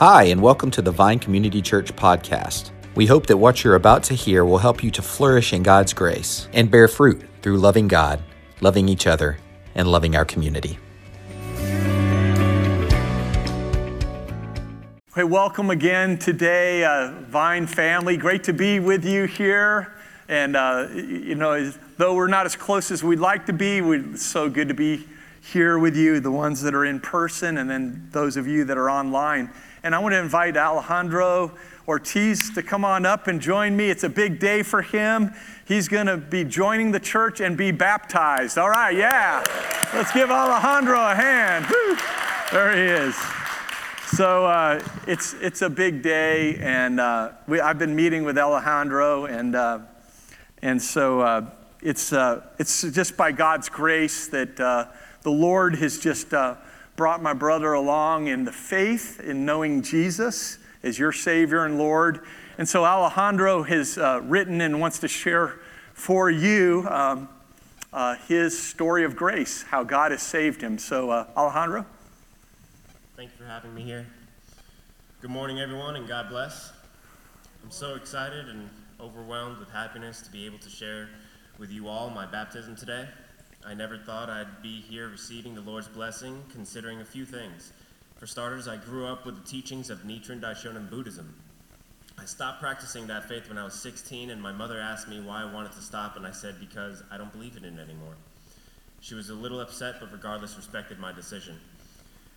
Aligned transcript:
Hi, 0.00 0.22
and 0.22 0.40
welcome 0.40 0.70
to 0.70 0.80
the 0.80 0.90
Vine 0.90 1.18
Community 1.18 1.60
Church 1.60 1.94
podcast. 1.94 2.70
We 2.94 3.04
hope 3.04 3.26
that 3.26 3.36
what 3.36 3.62
you're 3.62 3.74
about 3.74 4.02
to 4.04 4.14
hear 4.14 4.46
will 4.46 4.56
help 4.56 4.82
you 4.82 4.90
to 4.92 5.02
flourish 5.02 5.52
in 5.52 5.62
God's 5.62 5.92
grace 5.92 6.48
and 6.54 6.70
bear 6.70 6.88
fruit 6.88 7.20
through 7.42 7.58
loving 7.58 7.86
God, 7.86 8.22
loving 8.62 8.88
each 8.88 9.06
other, 9.06 9.36
and 9.74 9.86
loving 9.86 10.16
our 10.16 10.24
community. 10.24 10.78
Hey, 15.14 15.24
welcome 15.24 15.68
again 15.68 16.18
today, 16.18 16.82
uh, 16.82 17.12
Vine 17.28 17.66
family. 17.66 18.16
Great 18.16 18.42
to 18.44 18.54
be 18.54 18.80
with 18.80 19.04
you 19.04 19.26
here. 19.26 19.92
And, 20.30 20.56
uh, 20.56 20.88
you 20.94 21.34
know, 21.34 21.74
though 21.98 22.14
we're 22.14 22.26
not 22.26 22.46
as 22.46 22.56
close 22.56 22.90
as 22.90 23.04
we'd 23.04 23.18
like 23.18 23.44
to 23.44 23.52
be, 23.52 23.80
it's 23.80 24.24
so 24.24 24.48
good 24.48 24.68
to 24.68 24.74
be 24.74 25.06
here 25.42 25.78
with 25.78 25.94
you, 25.94 26.20
the 26.20 26.30
ones 26.30 26.62
that 26.62 26.74
are 26.74 26.86
in 26.86 27.00
person, 27.00 27.58
and 27.58 27.68
then 27.68 28.08
those 28.12 28.38
of 28.38 28.46
you 28.46 28.64
that 28.64 28.78
are 28.78 28.88
online. 28.88 29.50
And 29.82 29.94
I 29.94 29.98
want 29.98 30.12
to 30.12 30.18
invite 30.18 30.58
Alejandro 30.58 31.52
Ortiz 31.88 32.50
to 32.50 32.62
come 32.62 32.84
on 32.84 33.06
up 33.06 33.28
and 33.28 33.40
join 33.40 33.74
me. 33.74 33.88
It's 33.88 34.04
a 34.04 34.10
big 34.10 34.38
day 34.38 34.62
for 34.62 34.82
him. 34.82 35.32
He's 35.64 35.88
going 35.88 36.06
to 36.06 36.18
be 36.18 36.44
joining 36.44 36.92
the 36.92 37.00
church 37.00 37.40
and 37.40 37.56
be 37.56 37.70
baptized. 37.70 38.58
All 38.58 38.68
right, 38.68 38.94
yeah. 38.94 39.42
Let's 39.94 40.12
give 40.12 40.30
Alejandro 40.30 41.00
a 41.00 41.14
hand. 41.14 41.64
Woo. 41.64 41.96
There 42.52 42.76
he 42.76 43.06
is. 43.06 43.16
So 44.16 44.44
uh, 44.44 44.82
it's, 45.06 45.32
it's 45.34 45.62
a 45.62 45.70
big 45.70 46.02
day, 46.02 46.56
and 46.56 47.00
uh, 47.00 47.30
we, 47.46 47.60
I've 47.60 47.78
been 47.78 47.96
meeting 47.96 48.24
with 48.24 48.36
Alejandro, 48.36 49.24
and, 49.24 49.56
uh, 49.56 49.78
and 50.60 50.82
so 50.82 51.20
uh, 51.20 51.50
it's, 51.80 52.12
uh, 52.12 52.42
it's 52.58 52.82
just 52.82 53.16
by 53.16 53.32
God's 53.32 53.70
grace 53.70 54.26
that 54.28 54.60
uh, 54.60 54.86
the 55.22 55.30
Lord 55.30 55.76
has 55.76 55.98
just 55.98 56.34
brought 57.00 57.22
my 57.22 57.32
brother 57.32 57.72
along 57.72 58.26
in 58.26 58.44
the 58.44 58.52
faith 58.52 59.20
in 59.20 59.46
knowing 59.46 59.80
Jesus 59.80 60.58
as 60.82 60.98
your 60.98 61.12
Savior 61.12 61.64
and 61.64 61.78
Lord. 61.78 62.20
And 62.58 62.68
so 62.68 62.84
Alejandro 62.84 63.62
has 63.62 63.96
uh, 63.96 64.20
written 64.22 64.60
and 64.60 64.82
wants 64.82 64.98
to 64.98 65.08
share 65.08 65.60
for 65.94 66.30
you 66.30 66.86
um, 66.90 67.30
uh, 67.90 68.16
his 68.28 68.62
story 68.62 69.04
of 69.04 69.16
grace, 69.16 69.62
how 69.62 69.82
God 69.82 70.10
has 70.10 70.22
saved 70.22 70.60
him. 70.60 70.76
So, 70.76 71.08
uh, 71.08 71.26
Alejandro? 71.34 71.86
Thank 73.16 73.30
you 73.30 73.38
for 73.38 73.50
having 73.50 73.74
me 73.74 73.80
here. 73.80 74.06
Good 75.22 75.30
morning, 75.30 75.58
everyone, 75.58 75.96
and 75.96 76.06
God 76.06 76.28
bless. 76.28 76.70
I'm 77.64 77.70
so 77.70 77.94
excited 77.94 78.46
and 78.46 78.68
overwhelmed 79.00 79.56
with 79.56 79.70
happiness 79.70 80.20
to 80.20 80.30
be 80.30 80.44
able 80.44 80.58
to 80.58 80.68
share 80.68 81.08
with 81.56 81.70
you 81.70 81.88
all 81.88 82.10
my 82.10 82.26
baptism 82.26 82.76
today. 82.76 83.08
I 83.66 83.74
never 83.74 83.98
thought 83.98 84.30
I'd 84.30 84.62
be 84.62 84.80
here 84.80 85.08
receiving 85.08 85.54
the 85.54 85.60
Lord's 85.60 85.88
blessing, 85.88 86.42
considering 86.50 87.00
a 87.00 87.04
few 87.04 87.26
things. 87.26 87.72
For 88.16 88.26
starters, 88.26 88.68
I 88.68 88.76
grew 88.76 89.06
up 89.06 89.26
with 89.26 89.36
the 89.36 89.48
teachings 89.48 89.90
of 89.90 90.00
Nichiren 90.00 90.40
Daishonin 90.40 90.88
Buddhism. 90.88 91.34
I 92.18 92.24
stopped 92.24 92.60
practicing 92.60 93.06
that 93.06 93.28
faith 93.28 93.48
when 93.48 93.58
I 93.58 93.64
was 93.64 93.74
16, 93.74 94.30
and 94.30 94.40
my 94.40 94.52
mother 94.52 94.80
asked 94.80 95.08
me 95.08 95.20
why 95.20 95.42
I 95.42 95.52
wanted 95.52 95.72
to 95.72 95.82
stop, 95.82 96.16
and 96.16 96.26
I 96.26 96.30
said, 96.30 96.58
because 96.58 97.02
I 97.10 97.18
don't 97.18 97.32
believe 97.32 97.56
in 97.56 97.64
it 97.64 97.78
anymore. 97.78 98.14
She 99.00 99.14
was 99.14 99.30
a 99.30 99.34
little 99.34 99.60
upset, 99.60 99.96
but 100.00 100.12
regardless, 100.12 100.56
respected 100.56 100.98
my 100.98 101.12
decision. 101.12 101.56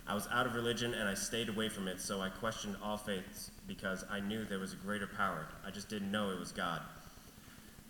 I 0.06 0.16
was 0.16 0.28
out 0.32 0.46
of 0.46 0.56
religion 0.56 0.94
and 0.94 1.08
I 1.08 1.14
stayed 1.14 1.48
away 1.48 1.70
from 1.70 1.88
it, 1.88 2.02
so 2.02 2.20
I 2.20 2.30
questioned 2.30 2.76
all 2.84 2.98
faiths 2.98 3.52
because 3.68 4.04
I 4.12 4.20
knew 4.20 4.44
there 4.44 4.60
was 4.60 4.74
a 4.74 4.78
greater 4.78 5.08
power. 5.08 5.48
I 5.66 5.72
just 5.72 5.88
didn't 5.88 6.12
know 6.12 6.32
it 6.32 6.40
was 6.40 6.52
God. 6.52 6.82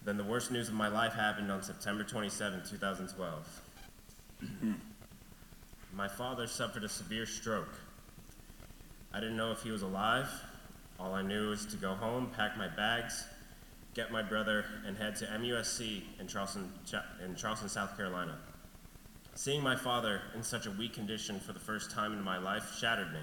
Then 0.05 0.17
the 0.17 0.23
worst 0.23 0.51
news 0.51 0.67
of 0.67 0.73
my 0.73 0.89
life 0.89 1.13
happened 1.13 1.49
on 1.49 1.63
September 1.63 2.03
27, 2.03 2.63
2012. 2.69 3.61
my 5.93 6.07
father 6.07 6.45
suffered 6.45 6.83
a 6.83 6.89
severe 6.89 7.25
stroke. 7.25 7.73
I 9.13 9.19
didn't 9.19 9.37
know 9.37 9.51
if 9.51 9.61
he 9.61 9.71
was 9.71 9.81
alive. 9.81 10.27
All 10.99 11.13
I 11.13 11.21
knew 11.21 11.49
was 11.49 11.65
to 11.67 11.77
go 11.77 11.93
home, 11.93 12.31
pack 12.35 12.57
my 12.57 12.67
bags, 12.67 13.25
get 13.93 14.11
my 14.11 14.21
brother, 14.21 14.65
and 14.85 14.97
head 14.97 15.15
to 15.17 15.25
MUSC 15.25 16.01
in 16.19 16.27
Charleston, 16.27 16.71
in 17.23 17.35
Charleston, 17.35 17.69
South 17.69 17.95
Carolina. 17.95 18.37
Seeing 19.35 19.63
my 19.63 19.75
father 19.75 20.21
in 20.35 20.43
such 20.43 20.65
a 20.65 20.71
weak 20.71 20.93
condition 20.93 21.39
for 21.39 21.53
the 21.53 21.59
first 21.59 21.91
time 21.91 22.13
in 22.13 22.21
my 22.21 22.37
life 22.37 22.75
shattered 22.77 23.11
me. 23.13 23.19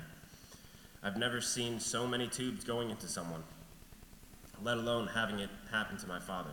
I've 1.03 1.17
never 1.17 1.41
seen 1.41 1.79
so 1.79 2.07
many 2.07 2.27
tubes 2.27 2.65
going 2.65 2.91
into 2.91 3.07
someone, 3.07 3.43
let 4.63 4.77
alone 4.77 5.07
having 5.07 5.41
it 5.41 5.51
happen 5.71 5.97
to 5.99 6.07
my 6.07 6.19
father. 6.19 6.51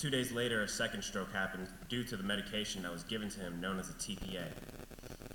Two 0.00 0.08
days 0.08 0.32
later, 0.32 0.62
a 0.62 0.68
second 0.68 1.02
stroke 1.02 1.30
happened 1.30 1.68
due 1.90 2.02
to 2.04 2.16
the 2.16 2.22
medication 2.22 2.84
that 2.84 2.90
was 2.90 3.04
given 3.04 3.28
to 3.28 3.40
him, 3.40 3.60
known 3.60 3.78
as 3.78 3.90
a 3.90 3.92
TPA. 3.92 4.46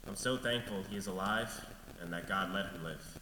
I'm 0.08 0.16
so 0.16 0.38
thankful 0.38 0.81
he 0.90 0.98
is 0.98 1.06
alive 1.06 1.64
and 2.02 2.12
that 2.12 2.28
God 2.28 2.52
let 2.52 2.66
him 2.72 2.84
live. 2.84 3.20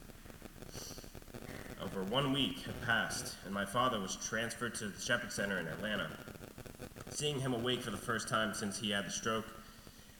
Over 1.83 2.03
one 2.03 2.31
week 2.31 2.59
had 2.63 2.81
passed, 2.83 3.35
and 3.43 3.53
my 3.53 3.65
father 3.65 3.99
was 3.99 4.15
transferred 4.15 4.73
to 4.75 4.87
the 4.87 5.01
Shepherd 5.01 5.33
Center 5.33 5.59
in 5.59 5.67
Atlanta. 5.67 6.11
Seeing 7.09 7.41
him 7.41 7.53
awake 7.53 7.81
for 7.81 7.91
the 7.91 7.97
first 7.97 8.29
time 8.29 8.53
since 8.53 8.79
he 8.79 8.91
had 8.91 9.05
the 9.05 9.11
stroke, 9.11 9.47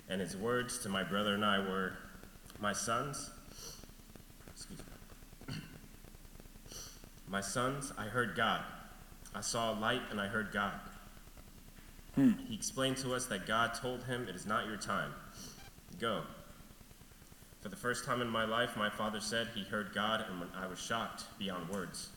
and 0.09 0.19
his 0.19 0.35
words 0.35 0.77
to 0.79 0.89
my 0.89 1.05
brother 1.05 1.35
and 1.35 1.45
I 1.45 1.59
were, 1.59 1.93
My 2.59 2.73
sons, 2.73 3.31
excuse 4.53 4.81
me, 5.47 5.55
my 7.29 7.39
sons, 7.39 7.93
I 7.97 8.07
heard 8.07 8.35
God. 8.35 8.59
I 9.33 9.39
saw 9.39 9.73
a 9.73 9.75
light 9.79 10.01
and 10.11 10.19
I 10.19 10.27
heard 10.27 10.51
God. 10.51 10.73
Hmm. 12.15 12.33
He 12.47 12.53
explained 12.53 12.97
to 12.97 13.13
us 13.13 13.25
that 13.27 13.47
God 13.47 13.73
told 13.73 14.03
him, 14.03 14.27
It 14.29 14.35
is 14.35 14.45
not 14.45 14.67
your 14.67 14.77
time. 14.77 15.13
Go. 15.99 16.21
For 17.61 17.69
the 17.69 17.75
first 17.75 18.05
time 18.05 18.21
in 18.21 18.27
my 18.27 18.45
life, 18.45 18.75
my 18.75 18.89
father 18.89 19.19
said 19.19 19.47
he 19.55 19.63
heard 19.63 19.93
God, 19.95 20.25
and 20.29 20.49
I 20.55 20.67
was 20.67 20.79
shocked 20.79 21.23
beyond 21.39 21.69
words. 21.69 22.09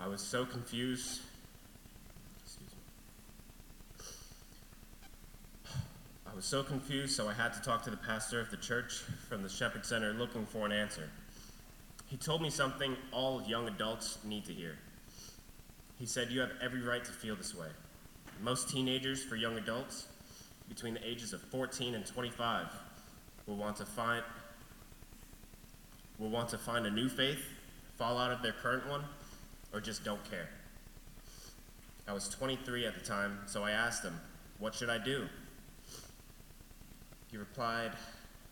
I 0.00 0.08
was 0.08 0.20
so 0.20 0.44
confused. 0.44 1.20
I 6.26 6.34
was 6.34 6.44
so 6.44 6.62
confused, 6.62 7.14
so 7.14 7.28
I 7.28 7.34
had 7.34 7.52
to 7.54 7.60
talk 7.60 7.82
to 7.84 7.90
the 7.90 7.96
pastor 7.96 8.40
of 8.40 8.50
the 8.50 8.56
church 8.56 9.02
from 9.28 9.42
the 9.42 9.48
Shepherd 9.48 9.86
Center 9.86 10.12
looking 10.12 10.46
for 10.46 10.66
an 10.66 10.72
answer. 10.72 11.08
He 12.06 12.16
told 12.16 12.42
me 12.42 12.50
something 12.50 12.96
all 13.12 13.42
young 13.42 13.68
adults 13.68 14.18
need 14.24 14.44
to 14.46 14.52
hear. 14.52 14.76
He 15.98 16.06
said, 16.06 16.30
You 16.30 16.40
have 16.40 16.52
every 16.62 16.82
right 16.82 17.04
to 17.04 17.12
feel 17.12 17.36
this 17.36 17.54
way. 17.54 17.68
Most 18.42 18.68
teenagers, 18.68 19.22
for 19.24 19.36
young 19.36 19.56
adults, 19.56 20.06
between 20.68 20.94
the 20.94 21.06
ages 21.06 21.32
of 21.32 21.40
14 21.42 21.94
and 21.94 22.06
25, 22.06 22.66
will 23.46 23.56
want 23.56 23.76
to 23.76 23.84
find 23.84 24.22
will 26.18 26.30
want 26.30 26.48
to 26.48 26.58
find 26.58 26.86
a 26.86 26.90
new 26.90 27.10
faith, 27.10 27.44
fall 27.98 28.16
out 28.16 28.32
of 28.32 28.40
their 28.42 28.52
current 28.52 28.88
one, 28.88 29.04
or 29.72 29.80
just 29.80 30.02
don't 30.02 30.24
care. 30.30 30.48
I 32.08 32.12
was 32.12 32.28
23 32.28 32.86
at 32.86 32.94
the 32.94 33.04
time, 33.04 33.38
so 33.46 33.64
I 33.64 33.72
asked 33.72 34.04
him, 34.04 34.18
What 34.58 34.74
should 34.74 34.88
I 34.88 34.98
do? 34.98 35.28
He 37.30 37.36
replied, 37.36 37.92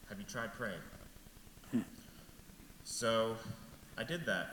Have 0.09 0.19
you 0.19 0.25
tried 0.25 0.53
praying? 0.53 0.81
Hmm. 1.71 1.81
So 2.85 3.37
I 3.97 4.05
did 4.05 4.27
that, 4.27 4.49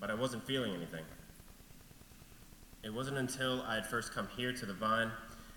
but 0.00 0.10
I 0.10 0.14
wasn't 0.14 0.44
feeling 0.44 0.72
anything. 0.74 1.04
It 2.84 2.92
wasn't 2.92 3.16
until 3.16 3.62
I 3.62 3.76
had 3.76 3.86
first 3.86 4.12
come 4.12 4.28
here 4.36 4.52
to 4.52 4.66
the 4.66 4.74
vine 4.74 5.10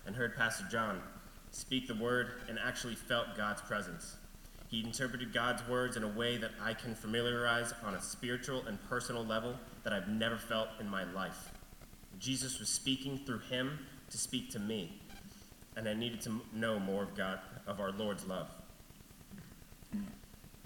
and 0.06 0.16
heard 0.16 0.34
Pastor 0.34 0.64
John 0.70 1.02
speak 1.50 1.86
the 1.86 1.94
word 1.94 2.28
and 2.48 2.58
actually 2.58 2.94
felt 2.94 3.36
God's 3.36 3.60
presence. 3.60 4.16
He 4.68 4.82
interpreted 4.82 5.34
God's 5.34 5.66
words 5.68 5.98
in 5.98 6.04
a 6.04 6.08
way 6.08 6.38
that 6.38 6.52
I 6.62 6.72
can 6.72 6.94
familiarize 6.94 7.74
on 7.84 7.94
a 7.94 8.00
spiritual 8.00 8.64
and 8.66 8.78
personal 8.88 9.26
level 9.26 9.56
that 9.84 9.92
I've 9.92 10.08
never 10.08 10.38
felt 10.38 10.68
in 10.80 10.88
my 10.88 11.04
life. 11.12 11.50
Jesus 12.18 12.58
was 12.58 12.70
speaking 12.70 13.20
through 13.26 13.40
him 13.40 13.78
to 14.08 14.16
speak 14.16 14.50
to 14.52 14.58
me, 14.58 14.98
and 15.76 15.86
I 15.86 15.92
needed 15.92 16.22
to 16.22 16.40
know 16.54 16.78
more 16.78 17.02
of 17.02 17.14
God, 17.14 17.40
of 17.66 17.78
our 17.78 17.92
Lord's 17.92 18.26
love. 18.26 18.48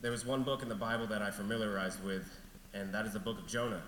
There 0.01 0.13
was 0.13 0.25
one 0.25 0.45
book 0.45 0.63
in 0.63 0.69
the 0.69 0.77
Bible 0.77 1.09
that 1.09 1.23
I 1.23 1.33
familiarized 1.33 2.05
with, 2.05 2.29
and 2.73 2.95
that 2.95 3.05
is 3.05 3.15
the 3.15 3.19
book 3.19 3.41
of 3.41 3.49
Jonah. 3.49 3.83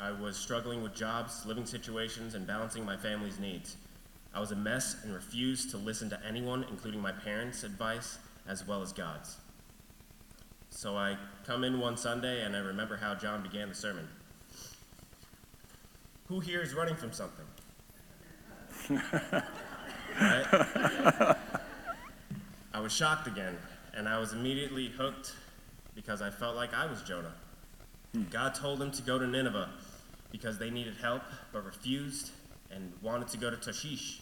I 0.00 0.12
was 0.12 0.36
struggling 0.36 0.82
with 0.82 0.94
jobs, 0.94 1.44
living 1.44 1.66
situations, 1.66 2.34
and 2.34 2.46
balancing 2.46 2.84
my 2.84 2.96
family's 2.96 3.38
needs. 3.38 3.76
I 4.32 4.40
was 4.40 4.52
a 4.52 4.56
mess 4.56 4.96
and 5.02 5.12
refused 5.12 5.70
to 5.70 5.76
listen 5.76 6.08
to 6.10 6.20
anyone, 6.26 6.64
including 6.70 7.00
my 7.00 7.12
parents' 7.12 7.64
advice 7.64 8.18
as 8.46 8.66
well 8.66 8.82
as 8.82 8.92
God's. 8.92 9.36
So 10.70 10.96
I 10.96 11.16
come 11.44 11.64
in 11.64 11.80
one 11.80 11.96
Sunday 11.96 12.44
and 12.44 12.54
I 12.54 12.60
remember 12.60 12.96
how 12.96 13.14
John 13.14 13.42
began 13.42 13.68
the 13.68 13.74
sermon. 13.74 14.06
Who 16.28 16.40
here 16.40 16.60
is 16.62 16.74
running 16.74 16.94
from 16.94 17.12
something? 17.12 17.44
right? 18.90 18.96
I 22.72 22.80
was 22.80 22.92
shocked 22.92 23.26
again, 23.26 23.56
and 23.94 24.08
I 24.08 24.18
was 24.20 24.34
immediately 24.34 24.88
hooked 24.88 25.34
because 25.94 26.22
I 26.22 26.30
felt 26.30 26.54
like 26.54 26.74
I 26.74 26.86
was 26.86 27.02
Jonah. 27.02 27.34
Hmm. 28.14 28.24
God 28.30 28.54
told 28.54 28.80
him 28.80 28.90
to 28.92 29.02
go 29.02 29.18
to 29.18 29.26
Nineveh 29.26 29.68
because 30.30 30.58
they 30.58 30.70
needed 30.70 30.94
help 31.00 31.22
but 31.52 31.64
refused 31.64 32.30
and 32.70 32.92
wanted 33.02 33.28
to 33.28 33.38
go 33.38 33.50
to 33.50 33.56
Tarshish. 33.56 34.20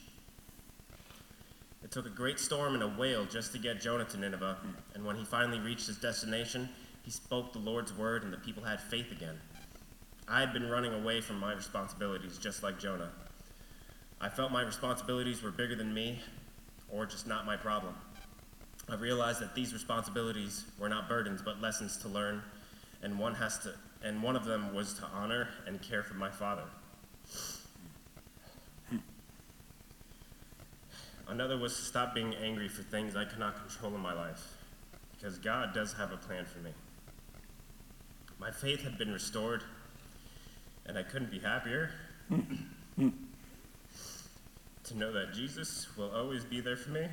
It 1.82 1.90
took 1.90 2.06
a 2.06 2.10
great 2.10 2.40
storm 2.40 2.74
and 2.74 2.82
a 2.82 2.88
whale 2.88 3.24
just 3.24 3.52
to 3.52 3.58
get 3.58 3.80
Jonah 3.80 4.04
to 4.06 4.16
Nineveh, 4.16 4.56
and 4.94 5.04
when 5.04 5.16
he 5.16 5.24
finally 5.24 5.60
reached 5.60 5.86
his 5.86 5.96
destination, 5.98 6.68
He 7.06 7.12
spoke 7.12 7.52
the 7.52 7.60
Lord's 7.60 7.96
word, 7.96 8.24
and 8.24 8.32
the 8.32 8.38
people 8.38 8.64
had 8.64 8.80
faith 8.80 9.12
again. 9.12 9.38
I 10.26 10.40
had 10.40 10.52
been 10.52 10.68
running 10.68 10.92
away 10.92 11.20
from 11.20 11.38
my 11.38 11.52
responsibilities, 11.52 12.36
just 12.36 12.64
like 12.64 12.80
Jonah. 12.80 13.10
I 14.20 14.28
felt 14.28 14.50
my 14.50 14.62
responsibilities 14.62 15.40
were 15.40 15.52
bigger 15.52 15.76
than 15.76 15.94
me, 15.94 16.18
or 16.88 17.06
just 17.06 17.28
not 17.28 17.46
my 17.46 17.56
problem. 17.56 17.94
I 18.88 18.96
realized 18.96 19.40
that 19.40 19.54
these 19.54 19.72
responsibilities 19.72 20.64
were 20.80 20.88
not 20.88 21.08
burdens, 21.08 21.42
but 21.42 21.60
lessons 21.60 21.96
to 21.98 22.08
learn, 22.08 22.42
and 23.02 23.16
one 23.20 23.36
has 23.36 23.60
to, 23.60 23.74
and 24.06 24.22
one 24.22 24.36
of 24.36 24.44
them 24.44 24.72
was 24.72 24.94
to 24.94 25.04
honor 25.12 25.48
and 25.66 25.82
care 25.82 26.04
for 26.04 26.14
my 26.14 26.30
father. 26.30 26.62
Another 31.28 31.58
was 31.58 31.74
to 31.74 31.82
stop 31.82 32.14
being 32.14 32.32
angry 32.36 32.68
for 32.68 32.84
things 32.84 33.16
I 33.16 33.24
could 33.24 33.40
not 33.40 33.56
control 33.56 33.92
in 33.96 34.00
my 34.00 34.12
life, 34.12 34.54
because 35.12 35.38
God 35.38 35.74
does 35.74 35.92
have 35.94 36.12
a 36.12 36.16
plan 36.16 36.44
for 36.44 36.60
me. 36.60 36.70
My 38.38 38.52
faith 38.52 38.82
had 38.82 38.96
been 38.96 39.12
restored, 39.12 39.64
and 40.86 40.96
I 40.96 41.02
couldn't 41.02 41.32
be 41.32 41.40
happier 41.40 41.90
to 42.98 43.12
know 44.94 45.12
that 45.12 45.34
Jesus 45.34 45.88
will 45.96 46.12
always 46.14 46.44
be 46.44 46.60
there 46.60 46.76
for 46.76 46.90
me. 46.90 47.08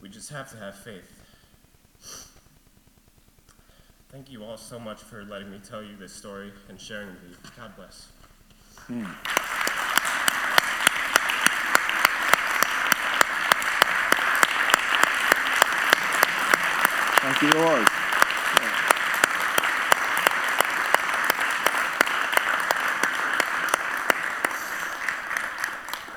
We 0.00 0.08
just 0.08 0.30
have 0.30 0.48
to 0.52 0.56
have 0.56 0.76
faith. 0.76 1.12
Thank 4.10 4.30
you 4.30 4.42
all 4.42 4.56
so 4.56 4.78
much 4.78 5.02
for 5.02 5.22
letting 5.24 5.50
me 5.50 5.60
tell 5.62 5.82
you 5.82 5.94
this 5.98 6.14
story 6.14 6.50
and 6.70 6.80
sharing 6.80 7.08
with 7.08 7.18
you. 7.28 7.36
God 7.58 7.76
bless. 7.76 8.08
Thank 17.20 17.42
you, 17.42 17.50
Lord. 17.60 17.86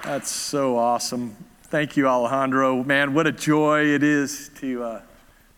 That's 0.05 0.31
so 0.31 0.77
awesome. 0.77 1.35
Thank 1.63 1.97
you, 1.97 2.07
Alejandro. 2.07 2.85
Man, 2.85 3.13
what 3.13 3.27
a 3.27 3.33
joy 3.33 3.87
it 3.87 4.01
is 4.01 4.49
to, 4.61 4.81
uh, 4.81 5.01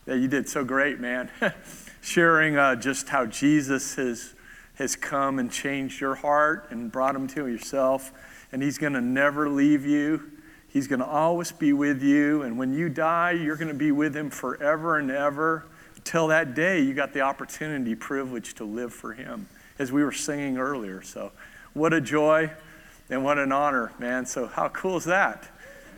yeah, 0.08 0.16
you 0.16 0.28
did 0.28 0.50
so 0.50 0.64
great, 0.64 1.00
man. 1.00 1.30
Sharing 2.04 2.58
uh, 2.58 2.76
just 2.76 3.08
how 3.08 3.26
Jesus 3.26 3.96
has, 3.96 4.34
has 4.74 4.98
come 4.98 5.40
and 5.40 5.50
changed 5.50 6.02
your 6.02 6.16
heart 6.16 6.68
and 6.70 6.92
brought 6.92 7.16
him 7.16 7.28
to 7.28 7.48
yourself. 7.48 8.12
And 8.52 8.62
he's 8.62 8.78
going 8.78 8.92
to 8.92 9.00
never 9.00 9.48
leave 9.48 9.86
you. 9.86 10.32
He's 10.68 10.86
going 10.86 11.00
to 11.00 11.06
always 11.06 11.54
be 11.54 11.72
with 11.72 12.04
you. 12.04 12.42
And 12.42 12.58
when 12.58 12.74
you 12.74 12.90
die, 12.90 13.32
you're 13.32 13.56
going 13.56 13.70
to 13.70 13.74
be 13.74 13.94
with 13.94 14.14
him 14.14 14.30
forever 14.30 14.98
and 14.98 15.10
ever. 15.10 15.66
Till 16.04 16.28
that 16.28 16.56
day, 16.56 16.82
you 16.82 16.94
got 16.94 17.14
the 17.14 17.22
opportunity, 17.22 17.96
privilege 17.96 18.54
to 18.56 18.66
live 18.66 18.94
for 18.94 19.14
him, 19.14 19.48
as 19.80 19.94
we 19.94 20.04
were 20.04 20.12
singing 20.12 20.58
earlier. 20.58 21.02
So, 21.02 21.32
what 21.72 21.94
a 21.94 22.02
joy 22.02 22.52
and 23.10 23.24
what 23.24 23.38
an 23.38 23.54
honor, 23.54 23.94
man. 23.98 24.26
So, 24.26 24.48
how 24.48 24.68
cool 24.68 24.98
is 24.98 25.06
that? 25.06 25.48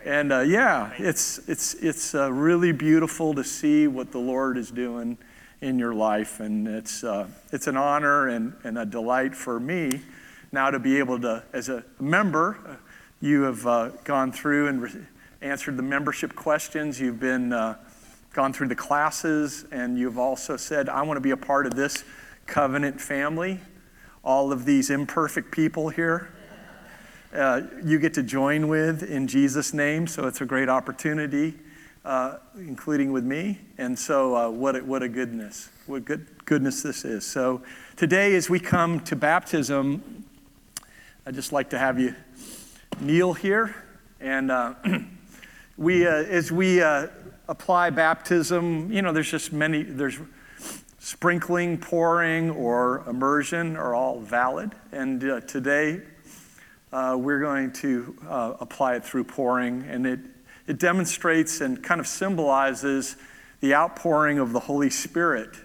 And 0.05 0.31
uh, 0.31 0.41
yeah, 0.41 0.93
it's, 0.99 1.39
it's, 1.49 1.73
it's 1.73 2.13
uh, 2.13 2.31
really 2.31 2.73
beautiful 2.73 3.33
to 3.33 3.43
see 3.43 3.87
what 3.87 4.11
the 4.11 4.19
Lord 4.19 4.55
is 4.55 4.69
doing 4.69 5.17
in 5.61 5.79
your 5.79 5.93
life. 5.93 6.39
And 6.39 6.67
it's, 6.67 7.03
uh, 7.03 7.27
it's 7.51 7.67
an 7.67 7.77
honor 7.77 8.27
and, 8.27 8.53
and 8.63 8.77
a 8.77 8.85
delight 8.85 9.35
for 9.35 9.59
me 9.59 10.01
now 10.55 10.71
to 10.71 10.79
be 10.79 10.99
able 10.99 11.19
to, 11.19 11.43
as 11.51 11.67
a 11.67 11.83
member, 11.99 12.57
uh, 12.65 12.75
you 13.19 13.41
have 13.41 13.67
uh, 13.67 13.89
gone 14.05 14.31
through 14.31 14.69
and 14.69 14.81
re- 14.81 14.91
answered 15.41 15.75
the 15.75 15.83
membership 15.83 16.33
questions. 16.33 16.97
You've 16.97 17.19
been 17.19 17.51
uh, 17.51 17.75
gone 18.33 18.53
through 18.53 18.69
the 18.69 18.75
classes, 18.75 19.65
and 19.71 19.99
you've 19.99 20.17
also 20.17 20.55
said, 20.55 20.87
I 20.87 21.01
want 21.01 21.17
to 21.17 21.21
be 21.21 21.31
a 21.31 21.37
part 21.37 21.65
of 21.65 21.75
this 21.75 22.05
covenant 22.45 23.01
family. 23.01 23.59
All 24.23 24.53
of 24.53 24.63
these 24.63 24.89
imperfect 24.89 25.51
people 25.51 25.89
here, 25.89 26.31
uh, 27.33 27.63
you 27.83 27.99
get 27.99 28.13
to 28.13 28.23
join 28.23 28.69
with 28.69 29.03
in 29.03 29.27
Jesus' 29.27 29.73
name. 29.73 30.07
So 30.07 30.25
it's 30.25 30.39
a 30.39 30.45
great 30.45 30.69
opportunity, 30.69 31.55
uh, 32.05 32.37
including 32.55 33.11
with 33.11 33.23
me. 33.23 33.59
And 33.79 33.97
so, 33.97 34.35
uh, 34.35 34.49
what, 34.49 34.75
a, 34.75 34.79
what 34.79 35.01
a 35.01 35.09
goodness, 35.09 35.69
what 35.87 36.05
good, 36.05 36.27
goodness 36.45 36.83
this 36.83 37.03
is. 37.03 37.25
So, 37.25 37.63
today, 37.95 38.35
as 38.35 38.47
we 38.47 38.59
come 38.59 38.99
to 39.01 39.15
baptism, 39.15 40.23
I'd 41.25 41.33
just 41.33 41.51
like 41.51 41.71
to 41.71 41.79
have 41.79 41.99
you 41.99 42.13
kneel 43.01 43.33
here. 43.33 43.75
And 44.19 44.51
uh, 44.51 44.75
we, 45.77 46.05
uh, 46.05 46.11
as 46.11 46.51
we 46.51 46.79
uh, 46.79 47.07
apply 47.47 47.89
baptism, 47.89 48.91
you 48.91 49.01
know, 49.01 49.11
there's 49.11 49.31
just 49.31 49.51
many, 49.51 49.81
there's 49.81 50.19
sprinkling, 50.99 51.79
pouring, 51.79 52.51
or 52.51 53.03
immersion 53.09 53.75
are 53.75 53.95
all 53.95 54.19
valid. 54.19 54.73
And 54.91 55.23
uh, 55.23 55.39
today, 55.41 56.01
we're 56.91 57.41
going 57.41 57.73
to 57.73 58.15
apply 58.59 58.95
it 58.95 59.03
through 59.03 59.23
pouring, 59.23 59.83
and 59.89 60.05
it, 60.05 60.19
it 60.67 60.79
demonstrates 60.79 61.61
and 61.61 61.83
kind 61.83 62.01
of 62.01 62.07
symbolizes 62.07 63.15
the 63.59 63.73
outpouring 63.73 64.39
of 64.39 64.51
the 64.51 64.59
Holy 64.59 64.89
Spirit 64.89 65.55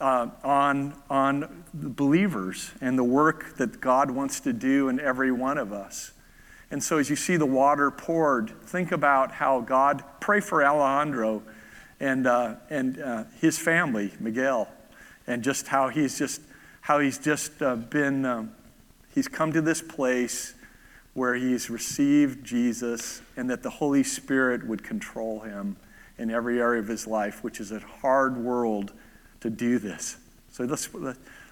uh, 0.00 0.28
on, 0.44 0.94
on 1.10 1.64
the 1.74 1.88
believers 1.88 2.70
and 2.80 2.98
the 2.98 3.04
work 3.04 3.56
that 3.56 3.80
God 3.80 4.10
wants 4.10 4.40
to 4.40 4.52
do 4.52 4.88
in 4.88 5.00
every 5.00 5.32
one 5.32 5.58
of 5.58 5.72
us. 5.72 6.12
And 6.70 6.82
so, 6.82 6.98
as 6.98 7.08
you 7.08 7.16
see 7.16 7.36
the 7.36 7.46
water 7.46 7.90
poured, 7.90 8.50
think 8.66 8.92
about 8.92 9.32
how 9.32 9.60
God, 9.60 10.04
pray 10.20 10.40
for 10.40 10.62
Alejandro 10.62 11.42
and, 11.98 12.26
uh, 12.26 12.56
and 12.68 13.00
uh, 13.00 13.24
his 13.40 13.58
family, 13.58 14.12
Miguel, 14.20 14.68
and 15.26 15.42
just 15.42 15.66
how 15.66 15.88
he's 15.88 16.18
just, 16.18 16.42
how 16.82 17.00
he's 17.00 17.18
just 17.18 17.62
uh, 17.62 17.76
been, 17.76 18.26
um, 18.26 18.52
he's 19.14 19.28
come 19.28 19.52
to 19.52 19.62
this 19.62 19.80
place 19.80 20.54
where 21.18 21.34
he's 21.34 21.68
received 21.68 22.44
Jesus 22.44 23.20
and 23.36 23.50
that 23.50 23.62
the 23.62 23.70
Holy 23.70 24.02
Spirit 24.02 24.66
would 24.66 24.82
control 24.82 25.40
him 25.40 25.76
in 26.16 26.30
every 26.30 26.60
area 26.60 26.80
of 26.80 26.88
his 26.88 27.06
life, 27.06 27.44
which 27.44 27.60
is 27.60 27.72
a 27.72 27.80
hard 27.80 28.36
world 28.36 28.92
to 29.40 29.50
do 29.50 29.78
this. 29.78 30.16
So 30.50 30.64
let's, 30.64 30.88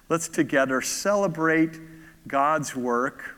let's 0.09 0.29
together 0.29 0.81
celebrate 0.81 1.79
God's 2.27 2.75
work 2.75 3.37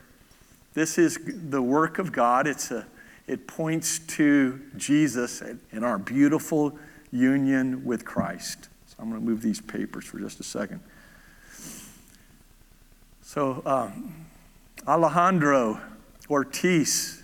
this 0.73 0.97
is 0.97 1.19
the 1.25 1.61
work 1.61 1.99
of 1.99 2.11
God. 2.11 2.47
It's 2.47 2.71
a, 2.71 2.85
it 3.27 3.47
points 3.47 3.99
to 3.99 4.61
Jesus 4.77 5.41
and 5.41 5.83
our 5.83 5.97
beautiful 5.97 6.77
union 7.11 7.83
with 7.83 8.05
Christ. 8.05 8.69
So 8.87 8.95
I'm 8.99 9.09
going 9.09 9.19
to 9.19 9.25
move 9.25 9.41
these 9.41 9.59
papers 9.59 10.05
for 10.05 10.19
just 10.19 10.39
a 10.39 10.43
second. 10.43 10.81
So, 13.21 13.61
um, 13.65 14.25
Alejandro 14.87 15.81
Ortiz, 16.29 17.23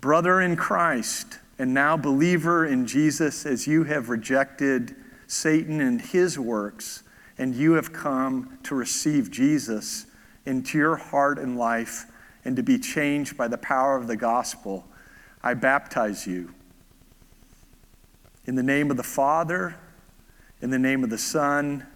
brother 0.00 0.40
in 0.40 0.56
Christ, 0.56 1.38
and 1.58 1.74
now 1.74 1.96
believer 1.96 2.66
in 2.66 2.86
Jesus, 2.86 3.46
as 3.46 3.66
you 3.66 3.84
have 3.84 4.08
rejected 4.08 4.94
Satan 5.26 5.80
and 5.80 6.00
his 6.00 6.38
works, 6.38 7.02
and 7.38 7.54
you 7.54 7.72
have 7.72 7.92
come 7.92 8.58
to 8.64 8.74
receive 8.74 9.30
Jesus 9.30 10.06
into 10.46 10.78
your 10.78 10.96
heart 10.96 11.38
and 11.38 11.58
life 11.58 12.06
and 12.44 12.56
to 12.56 12.62
be 12.62 12.78
changed 12.78 13.36
by 13.36 13.48
the 13.48 13.58
power 13.58 13.96
of 13.96 14.06
the 14.06 14.16
gospel, 14.16 14.86
I 15.42 15.54
baptize 15.54 16.26
you. 16.26 16.54
In 18.46 18.54
the 18.54 18.62
name 18.62 18.90
of 18.90 18.96
the 18.96 19.02
Father, 19.02 19.76
in 20.60 20.70
the 20.70 20.78
name 20.78 21.02
of 21.02 21.10
the 21.10 21.18
Son, 21.18 21.86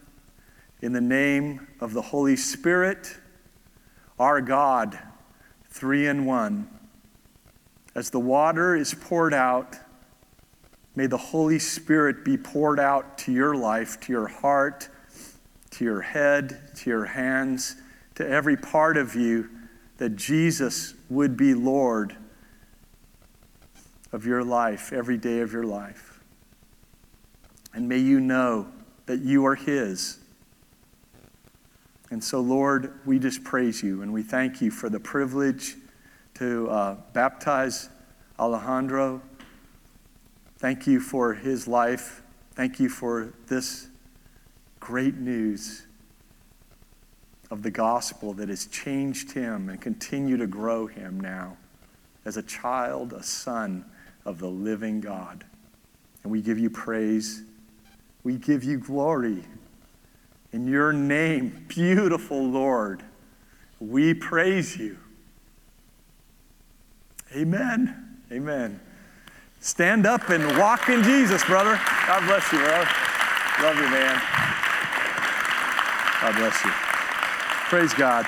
in 0.81 0.93
the 0.93 1.01
name 1.01 1.67
of 1.81 1.93
the 1.93 2.03
Holy 2.03 2.37
Spirit, 2.37 3.17
our 4.19 4.41
God, 4.41 4.99
three 5.69 6.07
in 6.07 6.25
one. 6.25 6.69
As 7.95 8.11
the 8.11 8.21
water 8.21 8.77
is 8.77 8.95
poured 8.95 9.35
out, 9.35 9.77
may 10.95 11.07
the 11.07 11.17
Holy 11.17 11.59
Spirit 11.59 12.25
be 12.25 12.37
poured 12.37 12.79
out 12.79 13.19
to 13.19 13.33
your 13.33 13.55
life, 13.55 14.01
to 14.01 14.13
your 14.13 14.29
heart, 14.29 14.89
to 15.71 15.85
your 15.85 16.01
head, 16.01 16.75
to 16.77 16.91
your 16.91 17.05
hands, 17.05 17.77
to 18.15 18.29
every 18.29 18.57
part 18.57 18.97
of 18.97 19.15
you 19.15 19.49
that 19.99 20.17
Jesus 20.17 20.95
would 21.09 21.37
be 21.37 21.55
Lord 21.55 22.17
of 24.13 24.27
your 24.27 24.43
life, 24.43 24.93
every 24.93 25.19
day 25.19 25.41
of 25.41 25.53
your 25.53 25.65
life. 25.65 26.21
And 27.75 27.89
may 27.89 27.99
you 27.99 28.21
know 28.21 28.69
that 29.07 29.21
you 29.21 29.45
are 29.47 29.55
His. 29.55 30.18
And 32.11 32.23
so, 32.25 32.41
Lord, 32.41 32.93
we 33.05 33.19
just 33.19 33.45
praise 33.45 33.83
you 33.83 34.03
and 34.03 34.13
we 34.13 34.23
thank 34.23 34.61
you 34.63 34.71
for 34.71 34.89
the 34.89 35.01
privilege 35.01 35.77
to 36.35 36.69
uh, 36.71 36.97
baptize 37.13 37.91
Alejandro. 38.39 39.21
Thank 40.59 40.87
you 40.87 41.01
for 41.01 41.35
his 41.35 41.69
life. 41.69 42.23
Thank 42.55 42.81
you 42.81 42.89
for 42.89 43.35
this 43.47 43.89
great 44.81 45.17
news 45.17 45.85
of 47.51 47.63
the 47.63 47.71
gospel 47.71 48.33
that 48.35 48.49
has 48.49 48.67
changed 48.67 49.33
him 49.33 49.69
and 49.69 49.81
continue 49.81 50.37
to 50.37 50.47
grow 50.47 50.87
him 50.87 51.21
now 51.21 51.57
as 52.25 52.37
a 52.37 52.43
child, 52.43 53.13
a 53.13 53.23
son 53.23 53.85
of 54.25 54.39
the 54.39 54.49
living 54.49 55.01
God. 55.01 55.45
And 56.23 56.33
we 56.33 56.43
give 56.43 56.59
you 56.59 56.71
praise. 56.71 57.43
We 58.23 58.37
give 58.37 58.65
you 58.65 58.79
glory. 58.79 59.45
In 60.53 60.67
your 60.67 60.93
name, 60.93 61.67
beautiful 61.69 62.43
Lord, 62.43 63.03
we 63.81 64.15
praise 64.15 64.77
you. 64.77 64.99
Amen. 67.35 68.19
Amen. 68.33 68.81
Stand 69.61 70.07
up 70.07 70.31
and 70.31 70.59
walk 70.59 70.89
in 70.89 71.03
Jesus, 71.03 71.45
brother. 71.45 71.79
God 72.07 72.27
bless 72.27 72.51
you, 72.53 72.59
brother. 72.59 72.89
Love 73.61 73.77
you, 73.77 73.91
man. 73.91 74.23
God 76.21 76.37
bless 76.37 76.65
you. 76.65 76.71
Praise 76.71 77.93
God. 77.93 78.27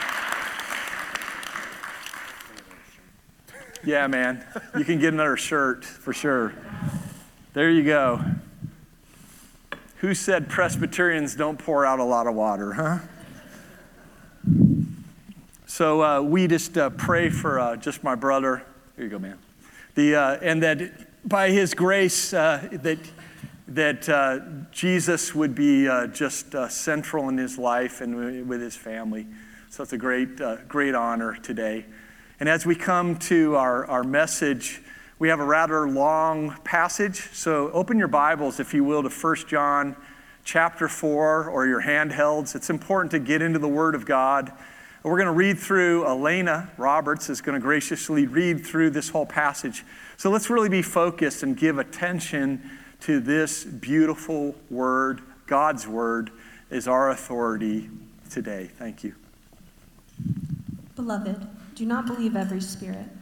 Yeah, 3.84 4.06
man. 4.06 4.44
You 4.76 4.84
can 4.84 4.98
get 4.98 5.14
another 5.14 5.36
shirt 5.36 5.84
for 5.84 6.12
sure. 6.12 6.52
There 7.54 7.70
you 7.70 7.84
go. 7.84 8.22
Who 10.00 10.14
said 10.14 10.48
Presbyterians 10.48 11.34
don't 11.34 11.58
pour 11.58 11.84
out 11.84 11.98
a 11.98 12.04
lot 12.04 12.26
of 12.26 12.34
water, 12.34 12.72
huh? 12.72 12.98
So 15.66 16.02
uh, 16.02 16.22
we 16.22 16.46
just 16.46 16.78
uh, 16.78 16.88
pray 16.88 17.28
for 17.28 17.60
uh, 17.60 17.76
just 17.76 18.02
my 18.02 18.14
brother. 18.14 18.62
Here 18.96 19.04
you 19.04 19.10
go, 19.10 19.18
man. 19.18 19.38
The, 19.96 20.14
uh, 20.14 20.38
and 20.40 20.62
that 20.62 21.28
by 21.28 21.50
his 21.50 21.74
grace, 21.74 22.32
uh, 22.32 22.66
that, 22.72 22.98
that 23.68 24.08
uh, 24.08 24.38
Jesus 24.72 25.34
would 25.34 25.54
be 25.54 25.84
just 26.14 26.54
central 26.70 27.28
in 27.28 27.36
his 27.36 27.58
life 27.58 28.00
and 28.00 28.48
with 28.48 28.62
his 28.62 28.76
family. 28.76 29.26
So 29.68 29.82
it's 29.82 29.92
a 29.92 29.98
great, 29.98 30.40
great 30.66 30.94
honor 30.94 31.36
today. 31.42 31.84
And 32.40 32.48
as 32.48 32.64
we 32.64 32.74
come 32.74 33.18
to 33.18 33.56
our, 33.56 33.84
our 33.84 34.02
message, 34.02 34.80
we 35.20 35.28
have 35.28 35.38
a 35.38 35.44
rather 35.44 35.86
long 35.86 36.56
passage. 36.64 37.28
So 37.34 37.70
open 37.72 37.98
your 37.98 38.08
Bibles, 38.08 38.58
if 38.58 38.72
you 38.72 38.82
will, 38.82 39.02
to 39.02 39.10
1 39.10 39.36
John 39.46 39.94
chapter 40.44 40.88
4 40.88 41.50
or 41.50 41.66
your 41.66 41.82
handhelds. 41.82 42.56
It's 42.56 42.70
important 42.70 43.10
to 43.10 43.18
get 43.18 43.42
into 43.42 43.58
the 43.58 43.68
Word 43.68 43.94
of 43.94 44.06
God. 44.06 44.50
We're 45.02 45.18
going 45.18 45.26
to 45.26 45.32
read 45.32 45.58
through, 45.58 46.06
Elena 46.06 46.70
Roberts 46.78 47.28
is 47.28 47.42
going 47.42 47.54
to 47.54 47.60
graciously 47.60 48.26
read 48.26 48.66
through 48.66 48.90
this 48.90 49.10
whole 49.10 49.26
passage. 49.26 49.84
So 50.16 50.30
let's 50.30 50.48
really 50.48 50.70
be 50.70 50.80
focused 50.80 51.42
and 51.42 51.54
give 51.54 51.78
attention 51.78 52.70
to 53.00 53.20
this 53.20 53.64
beautiful 53.64 54.54
Word. 54.70 55.20
God's 55.46 55.86
Word 55.86 56.30
is 56.70 56.88
our 56.88 57.10
authority 57.10 57.90
today. 58.30 58.70
Thank 58.78 59.04
you. 59.04 59.14
Beloved, 60.96 61.46
do 61.74 61.84
not 61.84 62.06
believe 62.06 62.36
every 62.36 62.62
spirit, 62.62 63.06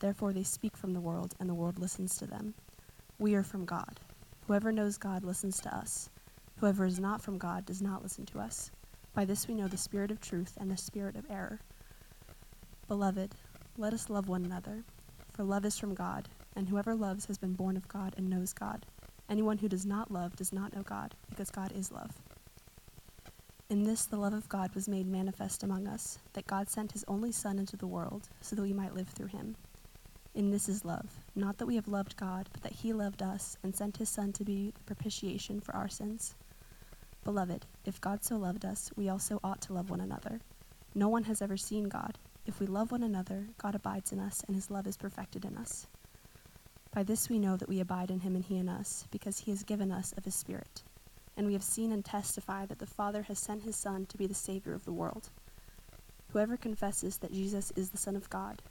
therefore 0.00 0.32
they 0.32 0.42
speak 0.42 0.76
from 0.76 0.92
the 0.92 1.00
world, 1.00 1.34
and 1.40 1.48
the 1.48 1.54
world 1.54 1.78
listens 1.78 2.16
to 2.16 2.26
them. 2.26 2.54
We 3.18 3.34
are 3.34 3.42
from 3.42 3.64
God. 3.64 4.00
Whoever 4.46 4.72
knows 4.72 4.96
God 4.96 5.24
listens 5.24 5.60
to 5.60 5.76
us. 5.76 6.10
Whoever 6.60 6.84
is 6.86 6.98
not 6.98 7.20
from 7.20 7.38
God 7.38 7.66
does 7.66 7.82
not 7.82 8.02
listen 8.02 8.26
to 8.26 8.40
us. 8.40 8.70
By 9.14 9.24
this 9.24 9.48
we 9.48 9.54
know 9.54 9.68
the 9.68 9.76
spirit 9.76 10.10
of 10.10 10.20
truth 10.20 10.56
and 10.60 10.70
the 10.70 10.76
spirit 10.76 11.16
of 11.16 11.30
error. 11.30 11.60
Beloved, 12.88 13.34
let 13.76 13.92
us 13.92 14.08
love 14.08 14.28
one 14.28 14.44
another, 14.44 14.84
for 15.32 15.44
love 15.44 15.64
is 15.64 15.78
from 15.78 15.94
God, 15.94 16.28
and 16.56 16.68
whoever 16.68 16.94
loves 16.94 17.26
has 17.26 17.38
been 17.38 17.52
born 17.52 17.76
of 17.76 17.86
God 17.88 18.14
and 18.16 18.28
knows 18.28 18.52
God. 18.52 18.86
Anyone 19.28 19.58
who 19.58 19.68
does 19.68 19.84
not 19.84 20.10
love 20.10 20.34
does 20.36 20.52
not 20.52 20.74
know 20.74 20.82
God, 20.82 21.14
because 21.28 21.50
God 21.50 21.72
is 21.72 21.92
love. 21.92 22.10
In 23.70 23.82
this, 23.82 24.06
the 24.06 24.16
love 24.16 24.32
of 24.32 24.48
God 24.48 24.74
was 24.74 24.88
made 24.88 25.06
manifest 25.06 25.62
among 25.62 25.86
us, 25.86 26.18
that 26.32 26.46
God 26.46 26.70
sent 26.70 26.92
his 26.92 27.04
only 27.06 27.30
Son 27.30 27.58
into 27.58 27.76
the 27.76 27.86
world, 27.86 28.28
so 28.40 28.56
that 28.56 28.62
we 28.62 28.72
might 28.72 28.94
live 28.94 29.08
through 29.08 29.26
him. 29.26 29.54
In 30.38 30.52
this 30.52 30.68
is 30.68 30.84
love, 30.84 31.10
not 31.34 31.58
that 31.58 31.66
we 31.66 31.74
have 31.74 31.88
loved 31.88 32.16
God, 32.16 32.48
but 32.52 32.62
that 32.62 32.72
he 32.72 32.92
loved 32.92 33.22
us 33.22 33.56
and 33.64 33.74
sent 33.74 33.96
his 33.96 34.08
Son 34.08 34.32
to 34.34 34.44
be 34.44 34.70
the 34.70 34.84
propitiation 34.84 35.60
for 35.60 35.74
our 35.74 35.88
sins. 35.88 36.36
Beloved, 37.24 37.66
if 37.84 38.00
God 38.00 38.22
so 38.22 38.36
loved 38.36 38.64
us, 38.64 38.92
we 38.94 39.08
also 39.08 39.40
ought 39.42 39.60
to 39.62 39.72
love 39.72 39.90
one 39.90 40.00
another. 40.00 40.40
No 40.94 41.08
one 41.08 41.24
has 41.24 41.42
ever 41.42 41.56
seen 41.56 41.88
God. 41.88 42.18
If 42.46 42.60
we 42.60 42.66
love 42.68 42.92
one 42.92 43.02
another, 43.02 43.48
God 43.60 43.74
abides 43.74 44.12
in 44.12 44.20
us, 44.20 44.44
and 44.46 44.54
his 44.54 44.70
love 44.70 44.86
is 44.86 44.96
perfected 44.96 45.44
in 45.44 45.56
us. 45.56 45.88
By 46.94 47.02
this 47.02 47.28
we 47.28 47.40
know 47.40 47.56
that 47.56 47.68
we 47.68 47.80
abide 47.80 48.12
in 48.12 48.20
him 48.20 48.36
and 48.36 48.44
he 48.44 48.58
in 48.58 48.68
us, 48.68 49.08
because 49.10 49.40
he 49.40 49.50
has 49.50 49.64
given 49.64 49.90
us 49.90 50.14
of 50.16 50.24
his 50.24 50.36
Spirit 50.36 50.84
and 51.36 51.48
we 51.48 51.52
have 51.52 51.64
seen 51.64 51.92
and 51.92 52.04
testify 52.04 52.66
that 52.66 52.80
the 52.80 52.86
Father 52.86 53.22
has 53.22 53.38
sent 53.38 53.62
his 53.62 53.76
Son 53.76 54.06
to 54.06 54.16
be 54.16 54.26
the 54.26 54.34
Savior 54.34 54.74
of 54.74 54.84
the 54.84 54.92
world. 54.92 55.30
Whoever 56.32 56.56
confesses 56.56 57.18
that 57.18 57.32
Jesus 57.32 57.72
is 57.76 57.90
the 57.90 57.96
Son 57.96 58.16
of 58.16 58.28
God, 58.28 58.60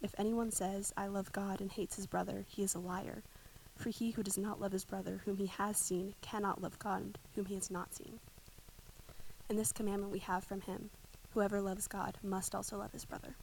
If 0.00 0.14
anyone 0.16 0.50
says, 0.50 0.92
I 0.96 1.08
love 1.08 1.32
God, 1.32 1.60
and 1.60 1.72
hates 1.72 1.96
his 1.96 2.06
brother, 2.06 2.44
he 2.48 2.62
is 2.62 2.74
a 2.74 2.78
liar. 2.78 3.22
For 3.74 3.90
he 3.90 4.12
who 4.12 4.22
does 4.22 4.38
not 4.38 4.60
love 4.60 4.72
his 4.72 4.84
brother, 4.84 5.20
whom 5.24 5.36
he 5.36 5.46
has 5.46 5.76
seen, 5.76 6.14
cannot 6.20 6.62
love 6.62 6.78
God, 6.78 7.18
whom 7.34 7.46
he 7.46 7.54
has 7.54 7.70
not 7.70 7.94
seen. 7.94 8.20
And 9.48 9.58
this 9.58 9.72
commandment 9.72 10.12
we 10.12 10.18
have 10.20 10.44
from 10.44 10.60
him 10.60 10.90
whoever 11.34 11.60
loves 11.60 11.86
God 11.86 12.18
must 12.22 12.54
also 12.54 12.78
love 12.78 12.92
his 12.92 13.04
brother. 13.04 13.34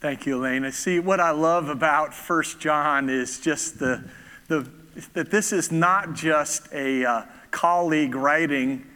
Thank 0.00 0.26
you, 0.26 0.36
Elena. 0.36 0.70
See, 0.72 1.00
what 1.00 1.20
I 1.20 1.30
love 1.30 1.68
about 1.68 2.12
First 2.12 2.60
John 2.60 3.08
is 3.08 3.40
just 3.40 3.78
the, 3.78 4.04
the, 4.48 4.68
that 5.14 5.30
this 5.30 5.52
is 5.52 5.72
not 5.72 6.12
just 6.14 6.68
a 6.72 7.04
uh, 7.04 7.22
colleague 7.56 8.14
writing. 8.14 8.86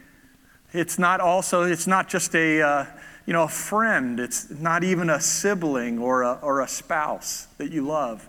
It's 0.74 0.98
not 0.98 1.18
also, 1.18 1.62
it's 1.62 1.86
not 1.86 2.10
just 2.10 2.34
a, 2.34 2.60
uh, 2.60 2.86
you 3.24 3.32
know, 3.32 3.44
a 3.44 3.48
friend. 3.48 4.20
It's 4.20 4.50
not 4.50 4.84
even 4.84 5.08
a 5.08 5.18
sibling 5.18 5.98
or 5.98 6.22
a, 6.22 6.34
or 6.42 6.60
a 6.60 6.68
spouse 6.68 7.48
that 7.56 7.72
you 7.72 7.86
love. 7.86 8.28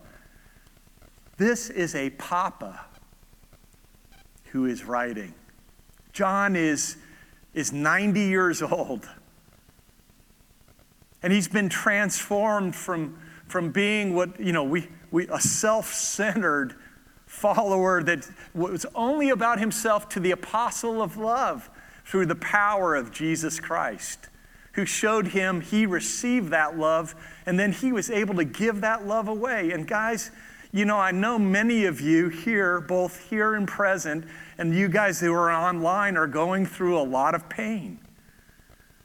This 1.36 1.70
is 1.70 1.96
a 1.96 2.12
papa 2.12 2.86
who 4.52 4.68
is 4.68 4.86
writing. 4.86 5.34
John 6.14 6.56
is, 6.56 6.96
is 7.54 7.74
90 7.74 8.22
years 8.22 8.62
old. 8.62 9.10
And 11.22 11.34
he's 11.34 11.50
been 11.50 11.68
transformed 11.68 12.74
from, 12.74 13.20
from 13.48 13.72
being 13.72 14.16
what, 14.16 14.40
you 14.40 14.54
know, 14.54 14.64
we, 14.64 14.88
we, 15.12 15.28
a 15.28 15.42
self 15.42 15.94
centered 15.94 16.76
follower 17.32 18.04
that 18.04 18.30
was 18.54 18.86
only 18.94 19.30
about 19.30 19.58
himself 19.58 20.10
to 20.10 20.20
the 20.20 20.32
apostle 20.32 21.02
of 21.02 21.16
love 21.16 21.70
through 22.06 22.26
the 22.26 22.36
power 22.36 22.94
of 22.94 23.10
Jesus 23.10 23.58
Christ, 23.58 24.28
who 24.74 24.86
showed 24.86 25.28
him 25.28 25.62
he 25.62 25.86
received 25.86 26.50
that 26.50 26.78
love 26.78 27.16
and 27.46 27.58
then 27.58 27.72
he 27.72 27.94
was 27.94 28.10
able 28.10 28.36
to 28.36 28.44
give 28.44 28.82
that 28.82 29.08
love 29.08 29.30
away. 29.30 29.72
And 29.72 29.88
guys, 29.88 30.30
you 30.74 30.84
know, 30.84 30.98
I 30.98 31.12
know 31.12 31.40
many 31.40 31.86
of 31.86 32.02
you 32.02 32.28
here, 32.28 32.82
both 32.82 33.30
here 33.30 33.56
and 33.56 33.66
present, 33.66 34.26
and 34.58 34.76
you 34.76 34.90
guys 34.90 35.22
who 35.22 35.34
are 35.34 35.50
online 35.50 36.18
are 36.18 36.28
going 36.28 36.66
through 36.66 37.00
a 37.00 37.04
lot 37.04 37.34
of 37.34 37.48
pain. 37.48 37.98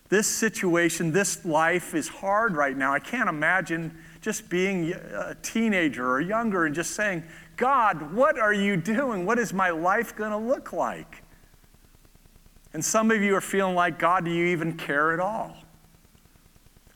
This 0.09 0.27
situation, 0.27 1.13
this 1.13 1.45
life 1.45 1.95
is 1.95 2.09
hard 2.09 2.57
right 2.57 2.77
now. 2.77 2.93
I 2.93 2.99
can't 2.99 3.29
imagine 3.29 3.97
just 4.21 4.49
being 4.49 4.93
a 4.93 5.37
teenager 5.43 6.11
or 6.11 6.21
younger 6.21 6.67
and 6.67 6.75
just 6.75 6.97
saying, 6.97 7.23
God, 7.57 8.13
what 8.13 8.39
are 8.39 8.53
you 8.53 8.77
doing? 8.77 9.25
What 9.25 9.39
is 9.39 9.53
my 9.53 9.71
life 9.71 10.15
going 10.15 10.31
to 10.31 10.37
look 10.37 10.73
like? 10.73 11.23
And 12.73 12.85
some 12.85 13.11
of 13.11 13.23
you 13.23 13.35
are 13.35 13.41
feeling 13.41 13.75
like, 13.75 13.99
God, 13.99 14.27
do 14.27 14.31
you 14.31 14.47
even 14.47 14.77
care 14.77 15.13
at 15.13 15.21
all? 15.21 15.57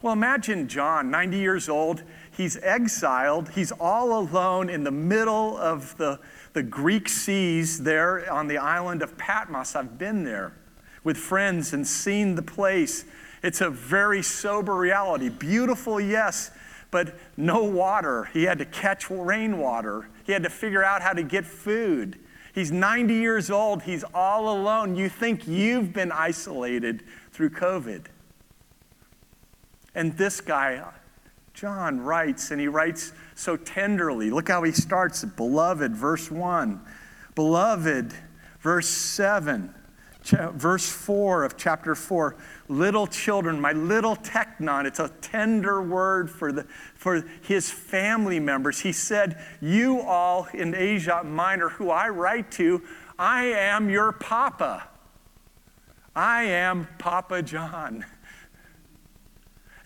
Well, 0.03 0.13
imagine 0.15 0.69
John, 0.69 1.11
90 1.11 1.39
years 1.39 1.69
old. 1.69 2.03
he's 2.31 2.57
exiled. 2.59 3.51
He's 3.51 3.71
all 3.73 4.19
alone 4.19 4.71
in 4.71 4.85
the 4.85 4.91
middle 4.91 5.59
of 5.59 5.97
the, 5.99 6.19
the 6.55 6.63
Greek 6.63 7.09
seas 7.09 7.83
there 7.83 8.31
on 8.33 8.47
the 8.47 8.57
island 8.57 9.03
of 9.03 9.19
Patmos. 9.19 9.77
I've 9.77 9.99
been 9.99 10.25
there 10.25 10.55
with 11.05 11.17
friends 11.17 11.75
and 11.75 11.87
seen 11.87 12.35
the 12.35 12.43
place. 12.43 13.05
It's 13.43 13.61
a 13.61 13.71
very 13.71 14.23
sober 14.23 14.75
reality. 14.75 15.29
Beautiful, 15.29 16.01
yes, 16.01 16.51
but 16.91 17.19
no 17.37 17.65
water. 17.65 18.25
He 18.33 18.45
had 18.45 18.59
to 18.59 18.65
catch 18.65 19.11
rainwater. 19.11 20.09
He 20.31 20.33
had 20.33 20.45
to 20.45 20.49
figure 20.49 20.85
out 20.85 21.03
how 21.03 21.13
to 21.13 21.25
get 21.25 21.45
food. 21.45 22.17
He's 22.55 22.71
90 22.71 23.15
years 23.15 23.51
old. 23.51 23.83
He's 23.83 24.05
all 24.15 24.57
alone. 24.57 24.95
You 24.95 25.09
think 25.09 25.49
you've 25.49 25.93
been 25.93 26.13
isolated 26.13 27.03
through 27.33 27.51
COVID. 27.51 28.07
And 29.93 30.17
this 30.17 30.41
guy, 30.41 30.85
John, 31.53 31.99
writes, 31.99 32.53
and 32.53 32.61
he 32.61 32.69
writes 32.69 33.13
so 33.35 33.57
tenderly. 33.57 34.31
Look 34.31 34.47
how 34.47 34.63
he 34.63 34.71
starts 34.71 35.25
Beloved, 35.25 35.97
verse 35.97 36.31
1. 36.31 36.81
Beloved, 37.35 38.15
verse 38.61 38.87
7 38.87 39.75
verse 40.23 40.89
4 40.89 41.45
of 41.45 41.57
chapter 41.57 41.95
4 41.95 42.37
little 42.69 43.07
children 43.07 43.61
my 43.61 43.73
little 43.73 44.17
technon, 44.17 44.85
it's 44.85 44.99
a 44.99 45.09
tender 45.21 45.83
word 45.83 46.31
for, 46.31 46.53
the, 46.53 46.67
for 47.01 47.25
his 47.41 47.71
family 47.71 48.39
members. 48.39 48.81
He 48.81 48.93
said 48.93 49.43
you 49.59 50.03
all 50.03 50.47
in 50.53 50.75
asia 50.75 51.25
minor 51.25 51.71
who 51.71 51.89
i 51.89 52.11
write 52.11 52.51
to 52.53 52.83
i 53.19 53.45
am 53.45 53.89
your 53.89 54.13
papa. 54.13 54.87
I 56.15 56.43
am 56.43 56.89
papa 56.99 57.41
john. 57.41 58.05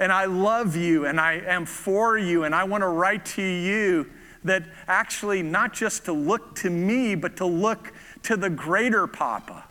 And 0.01 0.11
i 0.11 0.25
love 0.25 0.75
you 0.75 1.07
and 1.07 1.21
i 1.21 1.35
am 1.35 1.67
for 1.67 2.19
you 2.19 2.43
and 2.43 2.53
i 2.53 2.65
want 2.65 2.83
to 2.83 2.89
write 2.89 3.25
to 3.27 3.43
you 3.43 4.11
that 4.43 4.65
actually 4.89 5.41
not 5.41 5.73
just 5.73 6.07
to 6.07 6.13
look 6.13 6.57
to 6.57 6.69
me 6.71 7.15
but 7.15 7.37
to 7.37 7.47
look 7.47 7.93
to 8.25 8.37
the 8.37 8.51
greater 8.51 9.07
papa 9.07 9.63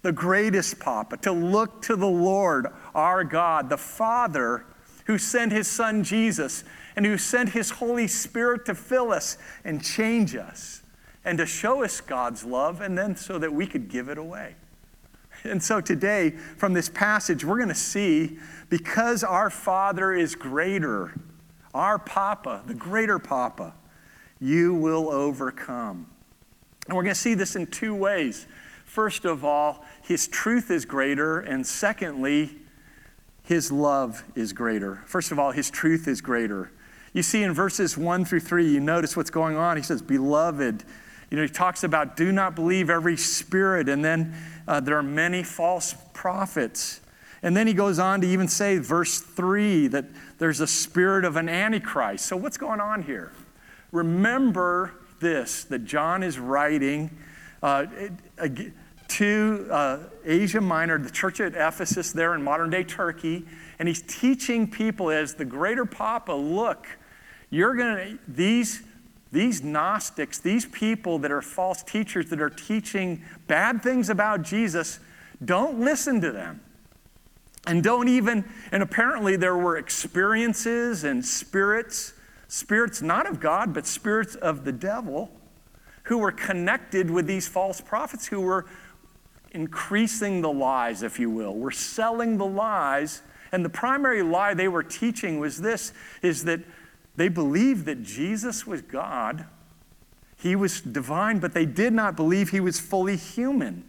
the 0.00 0.12
greatest 0.12 0.78
Papa, 0.78 1.16
to 1.16 1.32
look 1.32 1.80
to 1.80 1.96
the 1.96 2.06
Lord 2.06 2.66
our 2.94 3.24
God, 3.24 3.70
the 3.70 3.78
Father 3.78 4.66
who 5.04 5.18
sent 5.18 5.52
his 5.52 5.68
Son 5.68 6.02
Jesus 6.04 6.64
and 6.96 7.04
who 7.04 7.18
sent 7.18 7.50
his 7.50 7.70
Holy 7.70 8.06
Spirit 8.06 8.64
to 8.66 8.74
fill 8.74 9.12
us 9.12 9.36
and 9.64 9.82
change 9.82 10.34
us 10.34 10.82
and 11.24 11.38
to 11.38 11.46
show 11.46 11.82
us 11.82 12.00
God's 12.00 12.44
love 12.44 12.80
and 12.80 12.96
then 12.96 13.16
so 13.16 13.38
that 13.38 13.52
we 13.52 13.66
could 13.66 13.88
give 13.88 14.08
it 14.08 14.18
away. 14.18 14.56
And 15.42 15.62
so 15.62 15.80
today, 15.80 16.30
from 16.30 16.72
this 16.72 16.88
passage, 16.88 17.44
we're 17.44 17.56
going 17.56 17.68
to 17.68 17.74
see 17.74 18.38
because 18.70 19.22
our 19.22 19.50
Father 19.50 20.12
is 20.12 20.34
greater, 20.34 21.14
our 21.74 21.98
Papa, 21.98 22.62
the 22.66 22.74
greater 22.74 23.18
Papa, 23.18 23.74
you 24.40 24.74
will 24.74 25.10
overcome. 25.10 26.06
And 26.86 26.96
we're 26.96 27.02
going 27.02 27.14
to 27.14 27.20
see 27.20 27.34
this 27.34 27.56
in 27.56 27.66
two 27.66 27.94
ways. 27.94 28.46
First 28.84 29.24
of 29.24 29.44
all, 29.44 29.84
his 30.02 30.28
truth 30.28 30.70
is 30.70 30.84
greater, 30.84 31.40
and 31.40 31.66
secondly, 31.66 32.58
his 33.44 33.70
love 33.70 34.24
is 34.34 34.52
greater. 34.52 35.02
First 35.06 35.30
of 35.30 35.38
all, 35.38 35.52
his 35.52 35.70
truth 35.70 36.08
is 36.08 36.20
greater. 36.20 36.72
You 37.12 37.22
see 37.22 37.42
in 37.42 37.52
verses 37.52 37.96
one 37.96 38.24
through 38.24 38.40
three, 38.40 38.68
you 38.68 38.80
notice 38.80 39.16
what's 39.16 39.30
going 39.30 39.56
on. 39.56 39.76
He 39.76 39.82
says, 39.82 40.02
Beloved, 40.02 40.82
you 41.30 41.36
know, 41.36 41.42
he 41.42 41.48
talks 41.48 41.84
about 41.84 42.16
do 42.16 42.32
not 42.32 42.54
believe 42.56 42.90
every 42.90 43.16
spirit, 43.16 43.88
and 43.88 44.04
then 44.04 44.34
uh, 44.66 44.80
there 44.80 44.96
are 44.96 45.02
many 45.02 45.42
false 45.42 45.94
prophets. 46.12 47.00
And 47.42 47.54
then 47.54 47.66
he 47.66 47.74
goes 47.74 47.98
on 47.98 48.22
to 48.22 48.26
even 48.26 48.48
say, 48.48 48.78
verse 48.78 49.20
3, 49.20 49.88
that 49.88 50.06
there's 50.38 50.60
a 50.60 50.66
spirit 50.66 51.26
of 51.26 51.36
an 51.36 51.50
antichrist. 51.50 52.24
So, 52.24 52.36
what's 52.38 52.56
going 52.56 52.80
on 52.80 53.02
here? 53.02 53.32
Remember 53.92 54.94
this 55.20 55.64
that 55.64 55.84
John 55.84 56.22
is 56.22 56.38
writing. 56.38 57.10
Uh, 57.62 57.86
to 59.14 59.68
uh, 59.70 59.98
Asia 60.24 60.60
Minor, 60.60 60.98
the 60.98 61.10
church 61.10 61.40
at 61.40 61.54
Ephesus, 61.54 62.10
there 62.10 62.34
in 62.34 62.42
modern 62.42 62.70
day 62.70 62.82
Turkey, 62.82 63.44
and 63.78 63.86
he's 63.86 64.02
teaching 64.02 64.68
people 64.68 65.10
as 65.10 65.34
the 65.34 65.44
greater 65.44 65.84
Papa 65.84 66.32
look, 66.32 66.86
you're 67.48 67.76
going 67.76 67.96
to, 67.96 68.18
these, 68.26 68.82
these 69.30 69.62
Gnostics, 69.62 70.40
these 70.40 70.66
people 70.66 71.20
that 71.20 71.30
are 71.30 71.42
false 71.42 71.84
teachers 71.84 72.28
that 72.30 72.40
are 72.40 72.50
teaching 72.50 73.22
bad 73.46 73.82
things 73.82 74.10
about 74.10 74.42
Jesus, 74.42 74.98
don't 75.44 75.78
listen 75.78 76.20
to 76.20 76.32
them. 76.32 76.60
And 77.68 77.84
don't 77.84 78.08
even, 78.08 78.44
and 78.72 78.82
apparently 78.82 79.36
there 79.36 79.56
were 79.56 79.76
experiences 79.76 81.04
and 81.04 81.24
spirits, 81.24 82.14
spirits 82.48 83.00
not 83.00 83.28
of 83.28 83.38
God, 83.38 83.72
but 83.72 83.86
spirits 83.86 84.34
of 84.34 84.64
the 84.64 84.72
devil, 84.72 85.30
who 86.04 86.18
were 86.18 86.32
connected 86.32 87.10
with 87.10 87.26
these 87.26 87.46
false 87.46 87.80
prophets 87.80 88.26
who 88.26 88.40
were 88.40 88.66
increasing 89.54 90.42
the 90.42 90.52
lies, 90.52 91.02
if 91.02 91.18
you 91.18 91.30
will. 91.30 91.54
We're 91.54 91.70
selling 91.70 92.36
the 92.36 92.46
lies. 92.46 93.22
And 93.52 93.64
the 93.64 93.70
primary 93.70 94.22
lie 94.22 94.52
they 94.52 94.68
were 94.68 94.82
teaching 94.82 95.38
was 95.38 95.60
this 95.60 95.92
is 96.22 96.44
that 96.44 96.60
they 97.16 97.28
believed 97.28 97.86
that 97.86 98.02
Jesus 98.02 98.66
was 98.66 98.82
God. 98.82 99.46
He 100.36 100.56
was 100.56 100.80
divine, 100.80 101.38
but 101.38 101.54
they 101.54 101.64
did 101.64 101.92
not 101.92 102.16
believe 102.16 102.50
he 102.50 102.60
was 102.60 102.80
fully 102.80 103.16
human. 103.16 103.84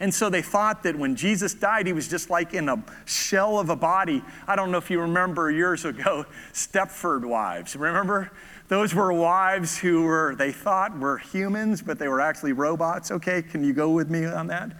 And 0.00 0.12
so 0.12 0.28
they 0.28 0.42
thought 0.42 0.82
that 0.82 0.96
when 0.96 1.16
Jesus 1.16 1.54
died, 1.54 1.86
he 1.86 1.92
was 1.92 2.08
just 2.08 2.30
like 2.30 2.54
in 2.54 2.68
a 2.68 2.82
shell 3.04 3.58
of 3.58 3.70
a 3.70 3.76
body. 3.76 4.22
I 4.46 4.56
don't 4.56 4.70
know 4.70 4.78
if 4.78 4.90
you 4.90 5.00
remember 5.00 5.50
years 5.50 5.84
ago, 5.84 6.26
Stepford 6.52 7.24
Wives. 7.24 7.76
Remember? 7.76 8.30
Those 8.68 8.94
were 8.94 9.12
wives 9.12 9.78
who 9.78 10.02
were, 10.02 10.34
they 10.36 10.50
thought 10.50 10.98
were 10.98 11.18
humans, 11.18 11.82
but 11.82 11.98
they 11.98 12.08
were 12.08 12.20
actually 12.20 12.52
robots. 12.52 13.10
Okay, 13.10 13.42
can 13.42 13.62
you 13.62 13.72
go 13.74 13.90
with 13.90 14.08
me 14.08 14.24
on 14.24 14.46
that? 14.46 14.72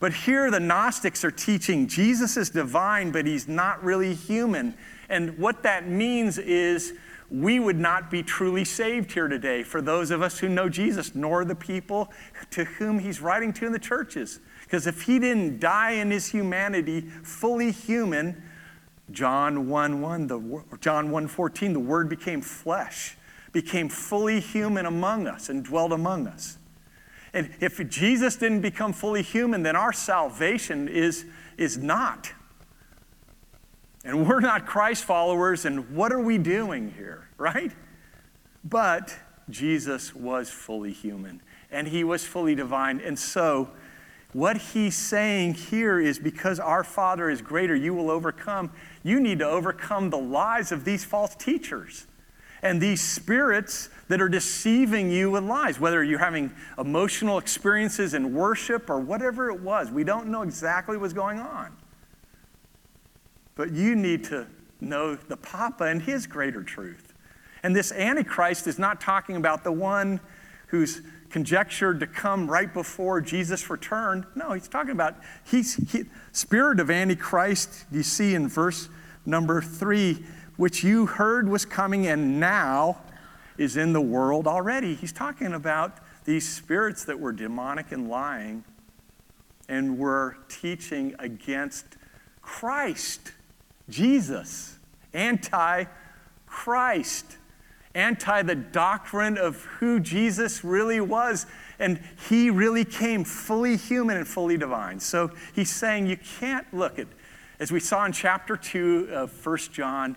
But 0.00 0.12
here 0.12 0.50
the 0.50 0.58
Gnostics 0.58 1.24
are 1.24 1.30
teaching 1.30 1.86
Jesus 1.86 2.36
is 2.36 2.50
divine, 2.50 3.12
but 3.12 3.26
he's 3.26 3.46
not 3.46 3.84
really 3.84 4.14
human. 4.14 4.74
And 5.08 5.38
what 5.38 5.62
that 5.62 5.86
means 5.86 6.38
is 6.38 6.94
we 7.30 7.60
would 7.60 7.78
not 7.78 8.10
be 8.10 8.22
truly 8.22 8.64
saved 8.64 9.12
here 9.12 9.28
today 9.28 9.62
for 9.62 9.80
those 9.80 10.10
of 10.10 10.20
us 10.20 10.38
who 10.38 10.48
know 10.48 10.68
Jesus, 10.68 11.14
nor 11.14 11.44
the 11.44 11.54
people 11.54 12.12
to 12.50 12.64
whom 12.64 12.98
he's 12.98 13.20
writing 13.20 13.52
to 13.54 13.66
in 13.66 13.72
the 13.72 13.78
churches. 13.78 14.40
Because 14.62 14.86
if 14.86 15.02
he 15.02 15.18
didn't 15.18 15.60
die 15.60 15.92
in 15.92 16.10
his 16.10 16.28
humanity, 16.28 17.02
fully 17.22 17.70
human, 17.70 18.42
John 19.12 19.68
1 19.68 20.00
1, 20.00 20.26
the, 20.26 20.64
John 20.80 21.10
1 21.10 21.28
14, 21.28 21.72
the 21.72 21.80
Word 21.80 22.08
became 22.08 22.40
flesh, 22.40 23.16
became 23.52 23.88
fully 23.88 24.40
human 24.40 24.86
among 24.86 25.26
us 25.26 25.48
and 25.48 25.64
dwelt 25.64 25.92
among 25.92 26.26
us. 26.26 26.58
And 27.34 27.50
if 27.60 27.88
Jesus 27.88 28.36
didn't 28.36 28.60
become 28.60 28.92
fully 28.92 29.22
human, 29.22 29.62
then 29.62 29.76
our 29.76 29.92
salvation 29.92 30.88
is, 30.88 31.24
is 31.56 31.78
not. 31.78 32.32
And 34.04 34.26
we're 34.28 34.40
not 34.40 34.66
Christ 34.66 35.04
followers, 35.04 35.64
and 35.64 35.94
what 35.94 36.12
are 36.12 36.20
we 36.20 36.36
doing 36.36 36.92
here, 36.96 37.28
right? 37.38 37.72
But 38.64 39.16
Jesus 39.48 40.14
was 40.14 40.50
fully 40.50 40.92
human, 40.92 41.40
and 41.70 41.88
he 41.88 42.04
was 42.04 42.24
fully 42.26 42.54
divine. 42.54 43.00
And 43.00 43.18
so, 43.18 43.70
what 44.32 44.56
he's 44.56 44.96
saying 44.96 45.54
here 45.54 46.00
is 46.00 46.18
because 46.18 46.58
our 46.58 46.82
Father 46.82 47.28
is 47.28 47.42
greater, 47.42 47.76
you 47.76 47.92
will 47.92 48.10
overcome. 48.10 48.72
You 49.02 49.20
need 49.20 49.40
to 49.40 49.46
overcome 49.46 50.10
the 50.10 50.18
lies 50.18 50.72
of 50.72 50.84
these 50.84 51.04
false 51.04 51.34
teachers 51.34 52.06
and 52.62 52.80
these 52.80 53.00
spirits 53.00 53.90
that 54.08 54.22
are 54.22 54.28
deceiving 54.28 55.10
you 55.10 55.30
with 55.30 55.44
lies, 55.44 55.80
whether 55.80 56.02
you're 56.02 56.18
having 56.18 56.52
emotional 56.78 57.38
experiences 57.38 58.14
in 58.14 58.34
worship 58.34 58.88
or 58.88 59.00
whatever 59.00 59.50
it 59.50 59.60
was. 59.60 59.90
We 59.90 60.04
don't 60.04 60.28
know 60.28 60.42
exactly 60.42 60.96
what's 60.96 61.12
going 61.12 61.40
on. 61.40 61.76
But 63.54 63.72
you 63.72 63.96
need 63.96 64.24
to 64.24 64.46
know 64.80 65.16
the 65.16 65.36
Papa 65.36 65.84
and 65.84 66.00
his 66.00 66.26
greater 66.26 66.62
truth. 66.62 67.12
And 67.62 67.76
this 67.76 67.92
Antichrist 67.92 68.66
is 68.66 68.78
not 68.78 69.00
talking 69.00 69.36
about 69.36 69.62
the 69.62 69.72
one 69.72 70.20
who's 70.68 71.02
conjectured 71.32 71.98
to 71.98 72.06
come 72.06 72.48
right 72.48 72.72
before 72.72 73.20
Jesus 73.20 73.68
returned. 73.70 74.26
No, 74.34 74.52
he's 74.52 74.68
talking 74.68 74.92
about 74.92 75.16
he's 75.44 75.74
he, 75.90 76.04
spirit 76.30 76.78
of 76.78 76.90
Antichrist. 76.90 77.86
You 77.90 78.02
see 78.02 78.34
in 78.34 78.48
verse 78.48 78.88
number 79.24 79.62
three, 79.62 80.24
which 80.56 80.84
you 80.84 81.06
heard 81.06 81.48
was 81.48 81.64
coming 81.64 82.06
and 82.06 82.38
now 82.38 83.00
is 83.56 83.76
in 83.76 83.92
the 83.92 84.00
world 84.00 84.46
already. 84.46 84.94
He's 84.94 85.12
talking 85.12 85.54
about 85.54 85.98
these 86.24 86.48
spirits 86.48 87.04
that 87.06 87.18
were 87.18 87.32
demonic 87.32 87.90
and 87.92 88.08
lying 88.08 88.64
and 89.68 89.98
were 89.98 90.36
teaching 90.48 91.14
against 91.18 91.86
Christ, 92.42 93.32
Jesus, 93.88 94.78
anti 95.14 95.84
Christ 96.46 97.38
anti 97.94 98.42
the 98.42 98.54
doctrine 98.54 99.36
of 99.36 99.62
who 99.64 100.00
Jesus 100.00 100.64
really 100.64 101.00
was. 101.00 101.46
And 101.78 102.00
he 102.28 102.50
really 102.50 102.84
came 102.84 103.24
fully 103.24 103.76
human 103.76 104.16
and 104.16 104.26
fully 104.26 104.56
divine. 104.56 105.00
So 105.00 105.30
he's 105.54 105.70
saying 105.70 106.06
you 106.06 106.16
can't 106.16 106.66
look 106.72 106.98
at, 106.98 107.08
as 107.58 107.72
we 107.72 107.80
saw 107.80 108.04
in 108.04 108.12
chapter 108.12 108.56
2 108.56 109.08
of 109.12 109.46
1 109.46 109.58
John, 109.72 110.16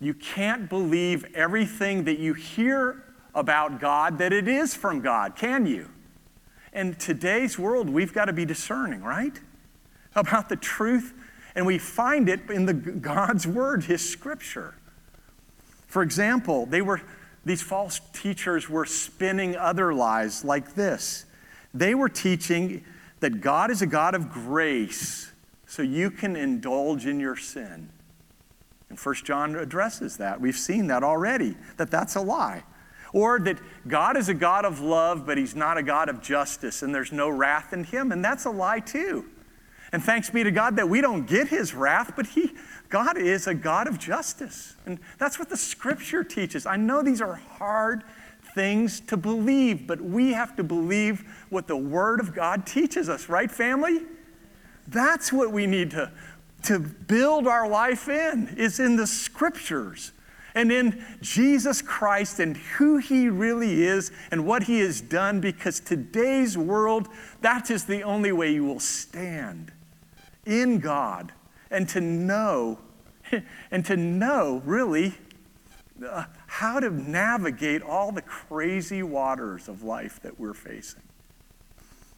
you 0.00 0.14
can't 0.14 0.68
believe 0.68 1.26
everything 1.34 2.04
that 2.04 2.18
you 2.18 2.34
hear 2.34 3.04
about 3.34 3.80
God 3.80 4.18
that 4.18 4.32
it 4.32 4.48
is 4.48 4.74
from 4.74 5.00
God, 5.00 5.36
can 5.36 5.66
you? 5.66 5.88
In 6.72 6.94
today's 6.94 7.58
world, 7.58 7.90
we've 7.90 8.12
got 8.12 8.26
to 8.26 8.32
be 8.32 8.44
discerning, 8.44 9.02
right? 9.02 9.38
About 10.14 10.48
the 10.48 10.56
truth, 10.56 11.12
and 11.54 11.66
we 11.66 11.78
find 11.78 12.28
it 12.28 12.48
in 12.48 12.66
the 12.66 12.74
God's 12.74 13.46
word, 13.46 13.84
his 13.84 14.08
scripture. 14.08 14.74
For 15.90 16.02
example, 16.02 16.66
they 16.66 16.82
were 16.82 17.02
these 17.44 17.62
false 17.62 18.00
teachers 18.12 18.70
were 18.70 18.86
spinning 18.86 19.56
other 19.56 19.92
lies 19.92 20.44
like 20.44 20.76
this. 20.76 21.24
They 21.74 21.96
were 21.96 22.08
teaching 22.08 22.84
that 23.18 23.40
God 23.40 23.72
is 23.72 23.82
a 23.82 23.86
God 23.86 24.14
of 24.14 24.30
grace, 24.30 25.32
so 25.66 25.82
you 25.82 26.12
can 26.12 26.36
indulge 26.36 27.06
in 27.06 27.18
your 27.18 27.36
sin. 27.36 27.88
And 28.88 29.00
First 29.00 29.24
John 29.24 29.56
addresses 29.56 30.18
that. 30.18 30.40
We've 30.40 30.56
seen 30.56 30.86
that 30.88 31.02
already, 31.02 31.56
that 31.76 31.90
that's 31.90 32.14
a 32.14 32.20
lie. 32.20 32.62
Or 33.12 33.40
that 33.40 33.58
God 33.88 34.16
is 34.16 34.28
a 34.28 34.34
God 34.34 34.64
of 34.64 34.78
love, 34.80 35.26
but 35.26 35.38
he's 35.38 35.56
not 35.56 35.76
a 35.76 35.82
God 35.82 36.08
of 36.08 36.22
justice, 36.22 36.82
and 36.82 36.94
there's 36.94 37.10
no 37.10 37.28
wrath 37.28 37.72
in 37.72 37.82
him, 37.82 38.12
and 38.12 38.24
that's 38.24 38.44
a 38.44 38.50
lie 38.50 38.78
too. 38.78 39.24
And 39.92 40.02
thanks 40.02 40.30
be 40.30 40.44
to 40.44 40.50
God 40.50 40.76
that 40.76 40.88
we 40.88 41.00
don't 41.00 41.26
get 41.26 41.48
his 41.48 41.74
wrath, 41.74 42.12
but 42.14 42.26
he, 42.26 42.52
God 42.88 43.18
is 43.18 43.46
a 43.46 43.54
God 43.54 43.88
of 43.88 43.98
justice. 43.98 44.76
And 44.86 45.00
that's 45.18 45.38
what 45.38 45.48
the 45.48 45.56
scripture 45.56 46.22
teaches. 46.22 46.64
I 46.64 46.76
know 46.76 47.02
these 47.02 47.20
are 47.20 47.34
hard 47.34 48.04
things 48.54 49.00
to 49.00 49.16
believe, 49.16 49.86
but 49.86 50.00
we 50.00 50.32
have 50.32 50.56
to 50.56 50.64
believe 50.64 51.24
what 51.50 51.66
the 51.66 51.76
word 51.76 52.20
of 52.20 52.34
God 52.34 52.66
teaches 52.66 53.08
us, 53.08 53.28
right, 53.28 53.50
family? 53.50 54.02
That's 54.88 55.32
what 55.32 55.52
we 55.52 55.66
need 55.66 55.92
to, 55.92 56.10
to 56.64 56.78
build 56.78 57.46
our 57.46 57.68
life 57.68 58.08
in, 58.08 58.54
is 58.56 58.80
in 58.80 58.96
the 58.96 59.06
scriptures 59.06 60.12
and 60.54 60.72
in 60.72 61.04
Jesus 61.20 61.80
Christ 61.80 62.40
and 62.40 62.56
who 62.56 62.98
He 62.98 63.28
really 63.28 63.84
is 63.84 64.10
and 64.32 64.46
what 64.46 64.64
He 64.64 64.80
has 64.80 65.00
done, 65.00 65.40
because 65.40 65.78
today's 65.78 66.58
world, 66.58 67.08
that 67.40 67.70
is 67.70 67.84
the 67.84 68.02
only 68.02 68.32
way 68.32 68.52
you 68.52 68.64
will 68.64 68.80
stand 68.80 69.72
in 70.44 70.78
God 70.78 71.32
and 71.70 71.88
to 71.90 72.00
know, 72.00 72.78
and 73.70 73.84
to 73.86 73.96
know 73.96 74.62
really 74.64 75.14
uh, 76.06 76.24
how 76.46 76.80
to 76.80 76.90
navigate 76.90 77.82
all 77.82 78.12
the 78.12 78.22
crazy 78.22 79.02
waters 79.02 79.68
of 79.68 79.82
life 79.82 80.20
that 80.22 80.38
we're 80.38 80.54
facing. 80.54 81.02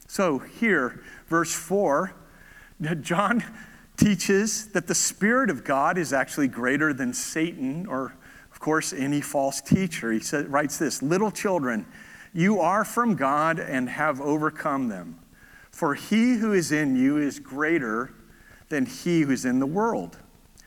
So, 0.07 0.39
here, 0.39 1.03
verse 1.27 1.53
4, 1.53 2.13
John 3.01 3.43
teaches 3.97 4.67
that 4.69 4.87
the 4.87 4.95
Spirit 4.95 5.49
of 5.49 5.63
God 5.63 5.97
is 5.97 6.13
actually 6.13 6.47
greater 6.47 6.93
than 6.93 7.13
Satan 7.13 7.85
or 7.85 8.15
of 8.53 8.59
course, 8.59 8.93
any 8.93 9.19
false 9.19 9.61
teacher. 9.61 10.11
He 10.11 10.19
said, 10.19 10.51
writes 10.51 10.77
this 10.77 11.01
Little 11.01 11.31
children, 11.31 11.87
you 12.33 12.59
are 12.59 12.85
from 12.85 13.15
God 13.15 13.59
and 13.59 13.89
have 13.89 14.21
overcome 14.21 14.89
them. 14.89 15.19
For 15.73 15.95
he 15.95 16.35
who 16.35 16.53
is 16.53 16.71
in 16.71 16.95
you 16.95 17.17
is 17.17 17.39
greater 17.39 18.13
than 18.69 18.85
he 18.85 19.21
who 19.21 19.31
is 19.31 19.43
in 19.43 19.59
the 19.59 19.65
world. 19.65 20.19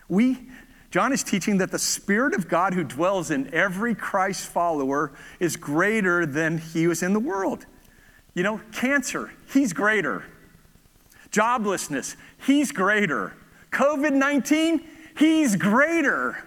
We, 0.08 0.48
John 0.90 1.12
is 1.12 1.22
teaching 1.22 1.58
that 1.58 1.70
the 1.70 1.78
Spirit 1.78 2.34
of 2.34 2.48
God 2.48 2.74
who 2.74 2.82
dwells 2.82 3.30
in 3.30 3.52
every 3.54 3.94
Christ 3.94 4.48
follower 4.48 5.12
is 5.38 5.56
greater 5.56 6.26
than 6.26 6.58
he 6.58 6.82
who 6.82 6.90
is 6.90 7.04
in 7.04 7.12
the 7.12 7.20
world. 7.20 7.66
You 8.34 8.42
know, 8.42 8.60
cancer, 8.72 9.32
he's 9.52 9.72
greater. 9.72 10.24
Joblessness, 11.30 12.16
he's 12.44 12.72
greater. 12.72 13.36
COVID 13.70 14.12
19, 14.12 14.84
he's 15.16 15.54
greater. 15.54 16.44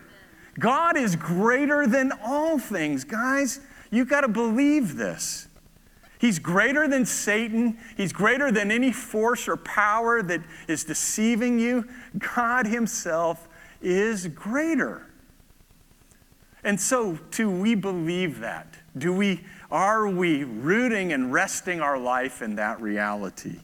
God 0.59 0.97
is 0.97 1.15
greater 1.15 1.87
than 1.87 2.11
all 2.25 2.59
things. 2.59 3.05
Guys, 3.05 3.61
you've 3.89 4.09
got 4.09 4.21
to 4.21 4.27
believe 4.27 4.97
this. 4.97 5.47
He's 6.19 6.37
greater 6.37 6.87
than 6.87 7.05
Satan. 7.05 7.77
He's 7.95 8.11
greater 8.11 8.51
than 8.51 8.71
any 8.71 8.91
force 8.91 9.47
or 9.47 9.55
power 9.55 10.21
that 10.21 10.41
is 10.67 10.83
deceiving 10.83 11.59
you. 11.59 11.87
God 12.35 12.67
Himself 12.67 13.47
is 13.81 14.27
greater. 14.27 15.07
And 16.63 16.79
so, 16.79 17.17
do 17.31 17.49
we 17.49 17.73
believe 17.73 18.39
that? 18.41 18.75
Do 18.97 19.13
we, 19.13 19.45
are 19.71 20.09
we 20.09 20.43
rooting 20.43 21.13
and 21.13 21.31
resting 21.31 21.79
our 21.79 21.97
life 21.97 22.41
in 22.41 22.55
that 22.55 22.81
reality? 22.81 23.59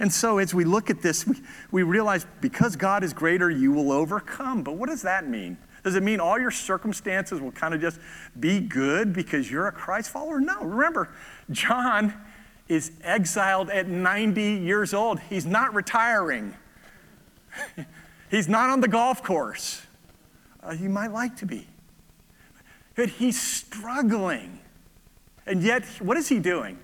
And 0.00 0.12
so, 0.12 0.38
as 0.38 0.52
we 0.52 0.64
look 0.64 0.90
at 0.90 1.00
this, 1.00 1.24
we, 1.24 1.36
we 1.70 1.82
realize 1.84 2.26
because 2.40 2.74
God 2.74 3.04
is 3.04 3.12
greater, 3.12 3.48
you 3.48 3.70
will 3.70 3.92
overcome. 3.92 4.64
But 4.64 4.74
what 4.74 4.88
does 4.88 5.02
that 5.02 5.28
mean? 5.28 5.56
Does 5.84 5.94
it 5.96 6.02
mean 6.02 6.20
all 6.20 6.38
your 6.38 6.50
circumstances 6.50 7.40
will 7.40 7.52
kind 7.52 7.74
of 7.74 7.80
just 7.80 7.98
be 8.38 8.60
good 8.60 9.12
because 9.12 9.50
you're 9.50 9.66
a 9.66 9.72
Christ 9.72 10.10
follower? 10.10 10.40
No. 10.40 10.62
Remember, 10.62 11.08
John 11.50 12.14
is 12.68 12.92
exiled 13.02 13.70
at 13.70 13.88
90 13.88 14.42
years 14.42 14.94
old. 14.94 15.20
He's 15.20 15.46
not 15.46 15.74
retiring, 15.74 16.54
he's 18.30 18.48
not 18.48 18.70
on 18.70 18.80
the 18.80 18.88
golf 18.88 19.22
course. 19.22 19.82
Uh, 20.62 20.74
he 20.74 20.86
might 20.86 21.10
like 21.10 21.36
to 21.36 21.46
be. 21.46 21.66
But 22.94 23.08
he's 23.08 23.40
struggling. 23.40 24.60
And 25.44 25.62
yet, 25.62 25.84
what 26.00 26.16
is 26.16 26.28
he 26.28 26.38
doing? 26.38 26.78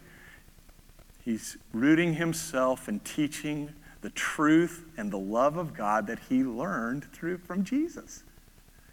He's 1.24 1.56
rooting 1.72 2.14
himself 2.14 2.88
and 2.88 3.04
teaching 3.04 3.72
the 4.00 4.10
truth 4.10 4.84
and 4.96 5.12
the 5.12 5.18
love 5.18 5.56
of 5.56 5.74
God 5.74 6.06
that 6.08 6.18
he 6.28 6.42
learned 6.42 7.04
through 7.12 7.38
from 7.38 7.62
Jesus 7.62 8.24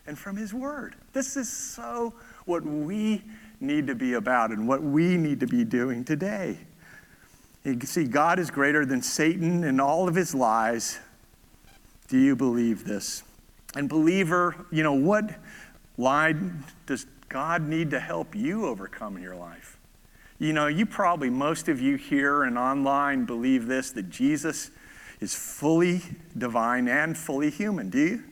and 0.07 0.17
from 0.17 0.37
His 0.37 0.53
Word. 0.53 0.95
This 1.13 1.35
is 1.37 1.51
so 1.51 2.13
what 2.45 2.63
we 2.63 3.23
need 3.59 3.87
to 3.87 3.95
be 3.95 4.13
about 4.13 4.51
and 4.51 4.67
what 4.67 4.81
we 4.81 5.17
need 5.17 5.39
to 5.39 5.47
be 5.47 5.63
doing 5.63 6.03
today. 6.03 6.57
You 7.63 7.75
can 7.75 7.87
see 7.87 8.03
God 8.05 8.37
is 8.37 8.51
greater 8.51 8.85
than 8.85 9.01
Satan 9.01 9.63
and 9.63 9.81
all 9.81 10.07
of 10.07 10.15
his 10.15 10.35
lies. 10.35 10.99
Do 12.07 12.17
you 12.19 12.35
believe 12.35 12.85
this? 12.85 13.23
And, 13.75 13.89
believer, 13.89 14.65
you 14.71 14.83
know, 14.83 14.93
what 14.93 15.39
lie 15.97 16.35
does 16.85 17.07
God 17.27 17.63
need 17.63 17.89
to 17.91 17.99
help 17.99 18.35
you 18.35 18.67
overcome 18.67 19.17
in 19.17 19.23
your 19.23 19.35
life? 19.35 19.77
You 20.37 20.53
know, 20.53 20.67
you 20.67 20.85
probably, 20.85 21.29
most 21.29 21.67
of 21.67 21.81
you 21.81 21.95
here 21.95 22.43
and 22.43 22.57
online, 22.57 23.25
believe 23.25 23.65
this 23.65 23.91
that 23.91 24.09
Jesus 24.09 24.69
is 25.19 25.33
fully 25.33 26.01
divine 26.37 26.87
and 26.87 27.17
fully 27.17 27.49
human. 27.49 27.89
Do 27.89 27.99
you? 27.99 28.23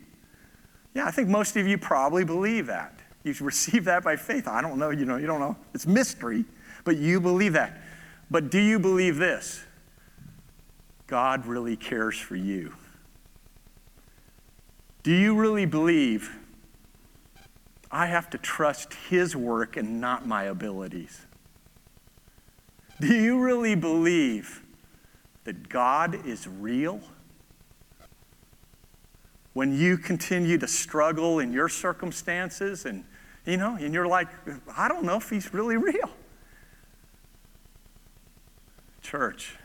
Yeah, 0.94 1.06
I 1.06 1.12
think 1.12 1.30
most 1.30 1.58
of 1.58 1.66
you 1.66 1.78
probably 1.78 2.24
believe 2.24 2.68
that. 2.68 3.00
You 3.24 3.34
should 3.34 3.46
receive 3.46 3.86
that 3.86 4.04
by 4.04 4.16
faith. 4.16 4.48
I 4.48 4.62
don't 4.62 4.78
know, 4.78 4.90
you 4.90 5.06
know, 5.06 5.18
you 5.18 5.28
don't 5.28 5.40
know. 5.40 5.56
It's 5.74 5.88
mystery, 5.88 6.46
but 6.84 6.98
you 6.98 7.20
believe 7.20 7.54
that. 7.54 7.82
But 8.30 8.52
do 8.52 8.60
you 8.60 8.80
believe 8.80 9.18
this? 9.18 9.64
God 11.08 11.46
really 11.46 11.76
cares 11.76 12.18
for 12.18 12.36
you. 12.36 12.74
Do 15.04 15.14
you 15.14 15.36
really 15.36 15.66
believe 15.66 16.36
I 17.92 18.08
have 18.08 18.30
to 18.32 18.38
trust 18.38 18.94
His 19.10 19.36
work 19.36 19.78
and 19.78 20.00
not 20.02 20.26
my 20.26 20.44
abilities? 20.44 21.22
Do 23.00 23.14
you 23.14 23.40
really 23.40 23.76
believe 23.76 24.64
that 25.44 25.68
God 25.68 26.26
is 26.26 26.48
real? 26.48 27.02
when 29.54 29.78
you 29.78 29.98
continue 29.98 30.58
to 30.58 30.68
struggle 30.68 31.40
in 31.40 31.54
your 31.54 31.70
circumstances 31.70 32.86
and 32.86 33.06
you 33.46 33.58
know 33.58 33.76
and 33.76 33.94
you're 33.94 34.08
like 34.08 34.28
i 34.76 34.88
don't 34.88 35.04
know 35.04 35.18
if 35.18 35.30
he's 35.30 35.54
really 35.54 35.78
real. 35.78 36.10
Church 39.02 39.58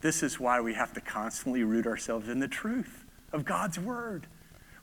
this 0.00 0.22
is 0.22 0.40
why 0.40 0.60
we 0.60 0.74
have 0.74 0.92
to 0.94 1.00
constantly 1.00 1.62
root 1.62 1.86
ourselves 1.86 2.28
in 2.28 2.40
the 2.40 2.48
truth 2.48 3.04
of 3.32 3.44
god's 3.44 3.78
word. 3.78 4.26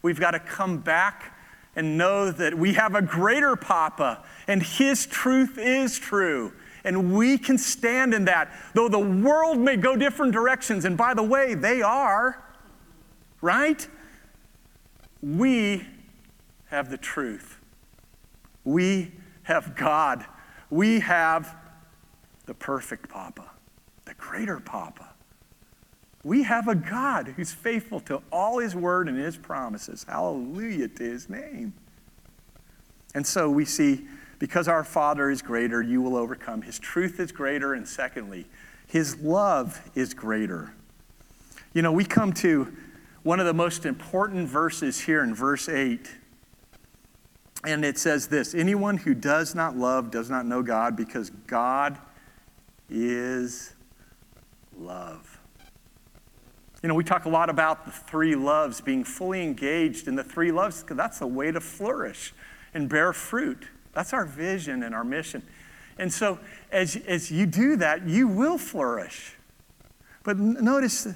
We've 0.01 0.19
got 0.19 0.31
to 0.31 0.39
come 0.39 0.77
back 0.79 1.35
and 1.75 1.97
know 1.97 2.31
that 2.31 2.57
we 2.57 2.73
have 2.73 2.95
a 2.95 3.01
greater 3.01 3.55
papa 3.55 4.23
and 4.47 4.63
his 4.63 5.05
truth 5.05 5.57
is 5.57 5.99
true 5.99 6.53
and 6.85 7.13
we 7.13 7.37
can 7.37 7.57
stand 7.57 8.13
in 8.13 8.25
that. 8.25 8.49
Though 8.73 8.87
the 8.87 8.99
world 8.99 9.59
may 9.59 9.75
go 9.75 9.97
different 9.97 10.31
directions 10.31 10.85
and 10.85 10.97
by 10.97 11.13
the 11.13 11.23
way 11.23 11.53
they 11.53 11.81
are 11.81 12.41
right? 13.41 13.87
We 15.21 15.85
have 16.67 16.89
the 16.89 16.97
truth. 16.97 17.48
We 18.69 19.11
have 19.43 19.75
God. 19.75 20.23
We 20.69 20.99
have 20.99 21.55
the 22.45 22.53
perfect 22.53 23.09
Papa, 23.09 23.49
the 24.05 24.13
greater 24.13 24.59
Papa. 24.59 25.09
We 26.23 26.43
have 26.43 26.67
a 26.67 26.75
God 26.75 27.29
who's 27.29 27.51
faithful 27.51 27.99
to 28.01 28.21
all 28.31 28.59
his 28.59 28.75
word 28.75 29.07
and 29.07 29.17
his 29.17 29.37
promises. 29.37 30.05
Hallelujah 30.07 30.87
to 30.87 31.03
his 31.03 31.29
name. 31.29 31.73
And 33.15 33.25
so 33.25 33.49
we 33.49 33.65
see 33.65 34.07
because 34.37 34.67
our 34.67 34.83
Father 34.83 35.31
is 35.31 35.41
greater, 35.41 35.81
you 35.81 35.99
will 36.03 36.15
overcome. 36.15 36.61
His 36.61 36.77
truth 36.77 37.19
is 37.19 37.31
greater. 37.31 37.73
And 37.73 37.87
secondly, 37.87 38.45
his 38.85 39.17
love 39.17 39.81
is 39.95 40.13
greater. 40.13 40.75
You 41.73 41.81
know, 41.81 41.91
we 41.91 42.05
come 42.05 42.33
to 42.33 42.71
one 43.23 43.39
of 43.39 43.47
the 43.47 43.53
most 43.53 43.87
important 43.87 44.47
verses 44.47 44.99
here 45.01 45.23
in 45.23 45.33
verse 45.33 45.67
8. 45.67 46.07
And 47.65 47.83
it 47.83 47.97
says 47.97 48.27
this 48.27 48.55
anyone 48.55 48.97
who 48.97 49.13
does 49.13 49.53
not 49.53 49.75
love 49.75 50.11
does 50.11 50.29
not 50.29 50.45
know 50.45 50.63
God 50.63 50.95
because 50.95 51.29
God 51.47 51.97
is 52.89 53.75
love. 54.77 55.39
You 56.81 56.87
know, 56.87 56.95
we 56.95 57.03
talk 57.03 57.25
a 57.25 57.29
lot 57.29 57.49
about 57.49 57.85
the 57.85 57.91
three 57.91 58.35
loves, 58.35 58.79
being 58.79 59.03
fully 59.03 59.43
engaged 59.43 60.07
in 60.07 60.15
the 60.15 60.23
three 60.23 60.51
loves, 60.51 60.81
because 60.81 60.95
that's 60.95 61.19
the 61.19 61.27
way 61.27 61.51
to 61.51 61.59
flourish 61.59 62.33
and 62.73 62.87
bear 62.87 63.11
fruit. 63.11 63.67
That's 63.93 64.13
our 64.13 64.25
vision 64.25 64.83
and 64.83 64.95
our 64.95 65.03
mission. 65.03 65.43
And 65.97 66.13
so, 66.13 66.39
as, 66.71 66.95
as 66.95 67.29
you 67.29 67.45
do 67.45 67.75
that, 67.77 68.07
you 68.07 68.29
will 68.29 68.57
flourish. 68.57 69.33
But 70.23 70.37
notice 70.37 71.07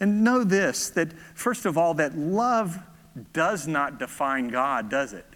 and 0.00 0.24
know 0.24 0.42
this 0.42 0.90
that, 0.90 1.12
first 1.34 1.66
of 1.66 1.78
all, 1.78 1.94
that 1.94 2.18
love 2.18 2.80
does 3.32 3.68
not 3.68 4.00
define 4.00 4.48
God, 4.48 4.88
does 4.88 5.12
it? 5.12 5.26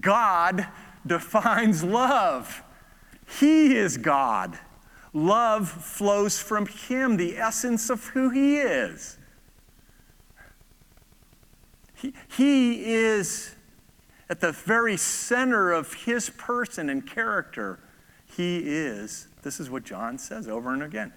God 0.00 0.66
defines 1.06 1.84
love. 1.84 2.62
He 3.38 3.76
is 3.76 3.96
God. 3.96 4.58
Love 5.12 5.68
flows 5.68 6.40
from 6.40 6.66
Him, 6.66 7.16
the 7.16 7.36
essence 7.38 7.88
of 7.88 8.06
who 8.08 8.30
He 8.30 8.56
is. 8.58 9.18
He, 11.94 12.12
he 12.36 12.92
is 12.94 13.54
at 14.28 14.40
the 14.40 14.52
very 14.52 14.96
center 14.96 15.72
of 15.72 15.94
His 15.94 16.30
person 16.30 16.90
and 16.90 17.06
character. 17.06 17.78
He 18.36 18.58
is, 18.58 19.28
this 19.42 19.60
is 19.60 19.70
what 19.70 19.84
John 19.84 20.18
says 20.18 20.48
over 20.48 20.72
and 20.72 20.82
again 20.82 21.12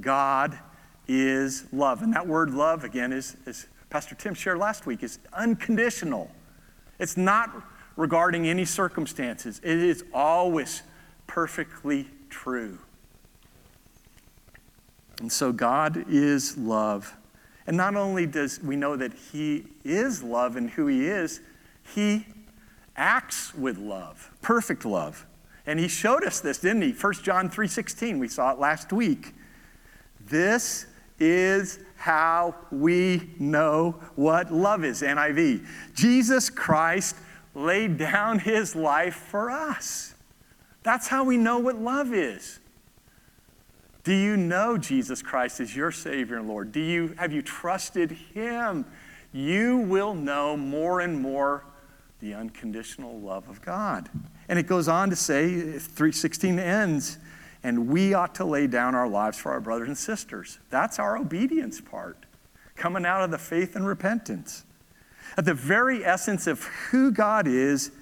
God 0.00 0.58
is 1.06 1.64
love. 1.72 2.02
And 2.02 2.12
that 2.12 2.26
word 2.26 2.50
love, 2.50 2.84
again, 2.84 3.12
is, 3.12 3.36
as 3.46 3.66
Pastor 3.90 4.14
Tim 4.14 4.34
shared 4.34 4.58
last 4.58 4.86
week, 4.86 5.02
is 5.02 5.18
unconditional. 5.32 6.30
It's 6.98 7.16
not 7.16 7.50
regarding 7.98 8.48
any 8.48 8.64
circumstances, 8.64 9.60
it 9.64 9.76
is 9.76 10.04
always 10.14 10.82
perfectly 11.26 12.08
true. 12.30 12.78
And 15.20 15.30
so 15.30 15.52
God 15.52 16.04
is 16.08 16.56
love. 16.56 17.16
And 17.66 17.76
not 17.76 17.96
only 17.96 18.24
does 18.24 18.62
we 18.62 18.76
know 18.76 18.96
that 18.96 19.12
He 19.32 19.66
is 19.84 20.22
love 20.22 20.54
and 20.54 20.70
who 20.70 20.86
He 20.86 21.06
is, 21.06 21.40
He 21.94 22.24
acts 22.96 23.52
with 23.52 23.76
love, 23.78 24.30
perfect 24.42 24.84
love. 24.84 25.26
And 25.66 25.80
He 25.80 25.88
showed 25.88 26.22
us 26.24 26.40
this, 26.40 26.58
didn't 26.58 26.82
He? 26.82 26.92
1 26.92 27.24
John 27.24 27.50
3:16, 27.50 28.20
we 28.20 28.28
saw 28.28 28.52
it 28.52 28.60
last 28.60 28.92
week. 28.92 29.34
This 30.24 30.86
is 31.18 31.80
how 31.96 32.54
we 32.70 33.34
know 33.40 33.98
what 34.14 34.52
love 34.52 34.84
is, 34.84 35.02
NIV. 35.02 35.66
Jesus 35.94 36.48
Christ 36.48 37.16
laid 37.58 37.98
down 37.98 38.38
His 38.38 38.74
life 38.74 39.16
for 39.16 39.50
us. 39.50 40.14
That's 40.82 41.08
how 41.08 41.24
we 41.24 41.36
know 41.36 41.58
what 41.58 41.76
love 41.76 42.14
is. 42.14 42.60
Do 44.04 44.14
you 44.14 44.36
know 44.36 44.78
Jesus 44.78 45.20
Christ 45.20 45.60
as 45.60 45.76
your 45.76 45.90
Savior 45.90 46.38
and 46.38 46.48
Lord? 46.48 46.72
Do 46.72 46.80
you, 46.80 47.14
have 47.18 47.32
you 47.32 47.42
trusted 47.42 48.12
Him? 48.12 48.86
You 49.32 49.78
will 49.78 50.14
know 50.14 50.56
more 50.56 51.00
and 51.00 51.20
more 51.20 51.64
the 52.20 52.34
unconditional 52.34 53.20
love 53.20 53.48
of 53.48 53.60
God. 53.60 54.08
And 54.48 54.58
it 54.58 54.66
goes 54.66 54.88
on 54.88 55.10
to 55.10 55.16
say, 55.16 55.50
316 55.50 56.58
ends, 56.58 57.18
and 57.62 57.88
we 57.88 58.14
ought 58.14 58.34
to 58.36 58.44
lay 58.44 58.66
down 58.66 58.94
our 58.94 59.08
lives 59.08 59.38
for 59.38 59.52
our 59.52 59.60
brothers 59.60 59.88
and 59.88 59.98
sisters. 59.98 60.58
That's 60.70 60.98
our 60.98 61.18
obedience 61.18 61.80
part, 61.80 62.24
coming 62.76 63.04
out 63.04 63.22
of 63.22 63.30
the 63.30 63.38
faith 63.38 63.76
and 63.76 63.86
repentance. 63.86 64.64
At 65.38 65.46
the 65.46 65.54
very 65.54 66.04
essence 66.04 66.46
of 66.46 66.64
who 66.64 67.10
God 67.10 67.46
is, 67.46 67.92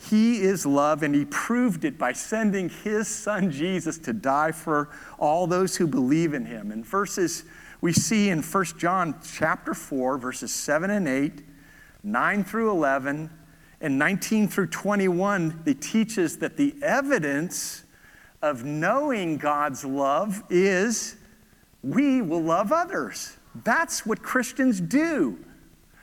he 0.00 0.42
is 0.42 0.64
love, 0.64 1.02
and 1.02 1.12
He 1.12 1.24
proved 1.24 1.84
it 1.84 1.98
by 1.98 2.12
sending 2.12 2.68
His 2.68 3.08
Son 3.08 3.50
Jesus 3.50 3.98
to 3.98 4.12
die 4.12 4.52
for 4.52 4.90
all 5.18 5.46
those 5.46 5.76
who 5.76 5.88
believe 5.88 6.34
in 6.34 6.46
Him. 6.46 6.70
And 6.70 6.86
verses 6.86 7.44
we 7.80 7.92
see 7.92 8.30
in 8.30 8.42
1 8.42 8.64
John 8.78 9.16
chapter 9.34 9.74
4, 9.74 10.18
verses 10.18 10.54
7 10.54 10.90
and 10.90 11.08
8, 11.08 11.42
9 12.04 12.44
through 12.44 12.70
11, 12.70 13.30
and 13.80 13.98
19 13.98 14.48
through 14.48 14.68
21, 14.68 15.62
it 15.66 15.82
teaches 15.82 16.38
that 16.38 16.56
the 16.56 16.76
evidence 16.80 17.82
of 18.40 18.64
knowing 18.64 19.36
God's 19.36 19.84
love 19.84 20.44
is 20.48 21.16
we 21.82 22.22
will 22.22 22.42
love 22.42 22.70
others. 22.70 23.36
That's 23.64 24.06
what 24.06 24.22
Christians 24.22 24.80
do. 24.80 25.44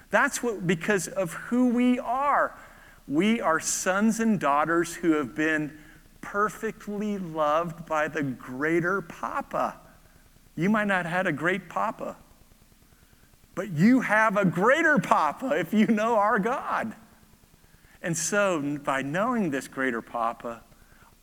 That's 0.09 0.41
what, 0.41 0.65
because 0.65 1.07
of 1.07 1.33
who 1.33 1.69
we 1.69 1.99
are. 1.99 2.57
We 3.07 3.41
are 3.41 3.59
sons 3.59 4.19
and 4.19 4.39
daughters 4.39 4.95
who 4.95 5.13
have 5.13 5.35
been 5.35 5.77
perfectly 6.21 7.17
loved 7.17 7.85
by 7.85 8.07
the 8.07 8.23
greater 8.23 9.01
Papa. 9.01 9.77
You 10.55 10.69
might 10.69 10.87
not 10.87 11.05
have 11.05 11.13
had 11.13 11.27
a 11.27 11.31
great 11.31 11.69
Papa, 11.69 12.17
but 13.53 13.71
you 13.71 14.01
have 14.01 14.37
a 14.37 14.45
greater 14.45 14.97
Papa 14.97 15.51
if 15.59 15.73
you 15.73 15.87
know 15.87 16.15
our 16.15 16.39
God. 16.39 16.95
And 18.01 18.17
so, 18.17 18.79
by 18.83 19.01
knowing 19.01 19.49
this 19.49 19.67
greater 19.67 20.01
Papa, 20.01 20.63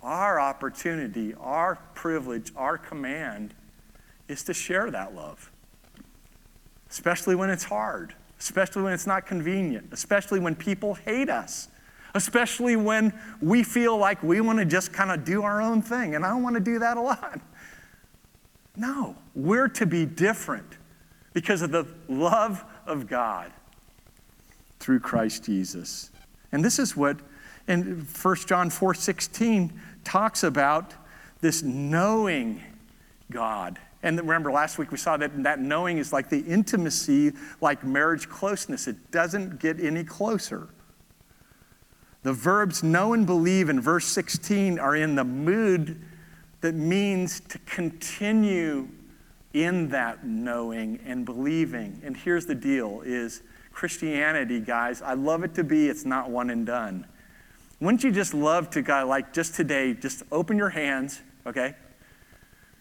our 0.03 0.40
opportunity, 0.40 1.35
our 1.35 1.77
privilege, 1.95 2.53
our 2.57 2.77
command 2.77 3.55
is 4.29 4.42
to 4.45 4.55
share 4.55 4.90
that 4.90 5.14
love, 5.14 5.51
especially 6.90 7.35
when 7.35 7.51
it's 7.51 7.64
hard, 7.64 8.14
especially 8.42 8.83
when 8.83 8.92
it's 8.92 9.07
not 9.07 9.26
convenient, 9.26 9.88
especially 9.92 10.40
when 10.40 10.55
people 10.55 10.94
hate 10.94 11.31
us, 11.31 11.68
especially 12.14 12.76
when 12.76 13.12
we 13.40 13.62
feel 13.62 13.96
like 13.96 14.22
we 14.22 14.40
want 14.40 14.59
to 14.59 14.64
just 14.64 14.92
kind 14.92 15.11
of 15.11 15.24
do 15.24 15.42
our 15.42 15.62
own 15.62 15.81
thing. 15.81 16.14
And 16.14 16.24
I 16.26 16.31
don't 16.31 16.42
want 16.42 16.55
to 16.55 16.61
do 16.61 16.78
that 16.81 16.96
a 16.96 17.00
lot. 17.00 17.40
No, 18.76 19.16
we're 19.35 19.68
to 19.68 19.87
be 19.87 20.07
different 20.07 20.78
because 21.33 21.62
of 21.62 21.70
the 21.70 21.87
love 22.09 22.64
of 22.87 23.07
God 23.07 23.52
through 24.81 25.00
Christ 25.00 25.44
Jesus. 25.44 26.11
And 26.50 26.64
this 26.64 26.78
is 26.78 26.96
what 26.96 27.18
in 27.68 28.07
1 28.20 28.37
John 28.46 28.70
4 28.70 28.94
16 28.94 29.81
talks 30.05 30.42
about 30.42 30.94
this 31.40 31.62
knowing 31.62 32.61
God. 33.31 33.78
And 34.03 34.19
remember, 34.19 34.51
last 34.51 34.79
week 34.79 34.91
we 34.91 34.99
saw 34.99 35.17
that 35.19 35.43
that 35.45 35.61
knowing 35.61 35.99
is 35.99 36.12
like 36.12 36.29
the 36.29 36.41
intimacy, 36.41 37.33
like 37.61 37.85
marriage 37.85 38.29
closeness. 38.29 38.88
It 38.88 39.11
doesn't 39.11 39.61
get 39.61 39.79
any 39.81 40.03
closer. 40.03 40.69
The 42.23 42.33
verbs 42.33 42.83
know 42.83 43.12
and 43.12 43.27
believe 43.27 43.69
in 43.69 43.81
verse 43.81 44.07
16 44.07 44.79
are 44.79 44.97
in 44.97 45.15
the 45.15 45.25
mood 45.25 46.01
that 46.61 46.75
means 46.75 47.41
to 47.41 47.59
continue 47.61 48.88
in 49.53 49.88
that 49.91 50.25
knowing 50.25 51.01
and 51.05 51.25
believing. 51.25 52.01
And 52.05 52.17
here's 52.17 52.47
the 52.47 52.55
deal 52.55 53.03
is 53.05 53.43
Christianity, 53.73 54.61
guys, 54.61 55.03
I 55.03 55.15
love 55.15 55.45
it 55.45 55.55
to 55.55 55.65
be 55.65 55.88
it's 55.88 56.05
not 56.05 56.31
one 56.31 56.51
and 56.51 56.65
done. 56.65 57.07
Wouldn't 57.81 58.05
you 58.05 58.12
just 58.12 58.35
love 58.35 58.71
to 58.71 58.83
God 58.83 59.09
like 59.09 59.33
just 59.33 59.55
today 59.55 59.95
just 59.95 60.23
open 60.31 60.57
your 60.57 60.69
hands, 60.69 61.21
okay? 61.47 61.75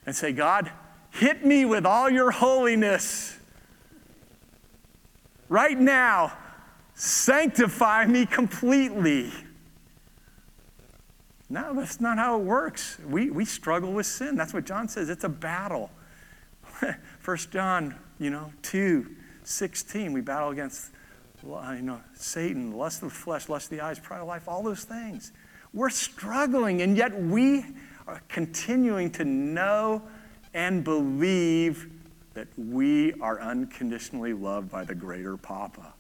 And 0.06 0.16
say, 0.16 0.32
"God, 0.32 0.72
hit 1.12 1.46
me 1.46 1.66
with 1.66 1.86
all 1.86 2.10
your 2.10 2.32
holiness." 2.32 3.38
Right 5.50 5.78
now, 5.78 6.32
sanctify 6.94 8.06
me 8.06 8.26
completely. 8.26 9.32
No, 11.50 11.74
that's 11.74 12.00
not 12.00 12.18
how 12.18 12.40
it 12.40 12.46
works. 12.46 12.98
We, 13.06 13.30
we 13.30 13.44
struggle 13.44 13.92
with 13.92 14.06
sin. 14.06 14.38
That's 14.38 14.54
what 14.54 14.66
John 14.66 14.88
says. 14.88 15.10
It's 15.10 15.26
a 15.26 15.30
battle. 15.30 15.92
First 17.20 17.52
John, 17.52 17.96
you 18.18 18.30
know, 18.30 18.54
2, 18.62 19.06
16, 19.44 20.14
we 20.14 20.22
battle 20.22 20.52
against 20.52 20.92
you 21.44 21.82
know, 21.82 22.00
Satan, 22.14 22.72
lust 22.72 23.04
of 23.04 23.10
the 23.10 23.16
flesh, 23.16 23.50
lust 23.50 23.66
of 23.66 23.78
the 23.78 23.82
eyes, 23.82 24.00
pride 24.00 24.22
of 24.22 24.28
life, 24.28 24.48
all 24.48 24.64
those 24.64 24.86
things. 24.86 25.34
We're 25.74 25.90
struggling, 25.90 26.82
and 26.82 26.96
yet 26.96 27.20
we 27.20 27.66
are 28.08 28.22
continuing 28.30 29.12
to 29.12 29.26
know 29.26 30.04
and 30.54 30.84
believe 30.84 31.90
that 32.34 32.48
we 32.58 33.14
are 33.22 33.40
unconditionally 33.42 34.34
loved 34.34 34.70
by 34.72 34.84
the 34.84 34.96
greater 34.96 35.38
Papa 35.38 35.94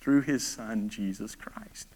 through 0.00 0.22
his 0.22 0.46
Son, 0.46 0.88
Jesus 0.88 1.34
Christ, 1.34 1.88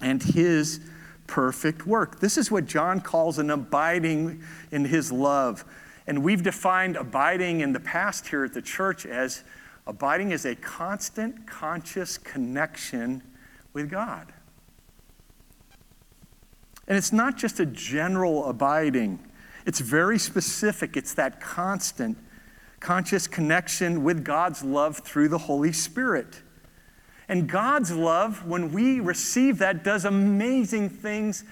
and 0.00 0.22
his 0.22 0.80
perfect 1.26 1.86
work. 1.86 2.20
This 2.20 2.36
is 2.36 2.50
what 2.50 2.66
John 2.66 3.00
calls 3.00 3.38
an 3.38 3.50
abiding 3.50 4.42
in 4.70 4.84
his 4.84 5.10
love. 5.12 5.64
And 6.06 6.22
we've 6.22 6.42
defined 6.42 6.96
abiding 6.96 7.60
in 7.60 7.72
the 7.72 7.80
past 7.80 8.28
here 8.28 8.44
at 8.44 8.52
the 8.52 8.62
church 8.62 9.06
as 9.06 9.42
abiding 9.86 10.32
is 10.32 10.44
a 10.44 10.54
constant, 10.54 11.46
conscious 11.46 12.18
connection 12.18 13.22
with 13.72 13.90
God. 13.90 14.32
And 16.86 16.98
it's 16.98 17.12
not 17.12 17.38
just 17.38 17.60
a 17.60 17.66
general 17.66 18.48
abiding, 18.48 19.18
it's 19.66 19.80
very 19.80 20.18
specific. 20.18 20.96
It's 20.96 21.14
that 21.14 21.40
constant, 21.40 22.18
conscious 22.80 23.26
connection 23.26 24.04
with 24.04 24.24
God's 24.24 24.62
love 24.62 24.98
through 24.98 25.28
the 25.28 25.38
Holy 25.38 25.72
Spirit. 25.72 26.42
And 27.28 27.48
God's 27.48 27.90
love, 27.90 28.46
when 28.46 28.72
we 28.72 29.00
receive 29.00 29.58
that, 29.58 29.82
does 29.82 30.04
amazing 30.04 30.90
things 30.90 31.44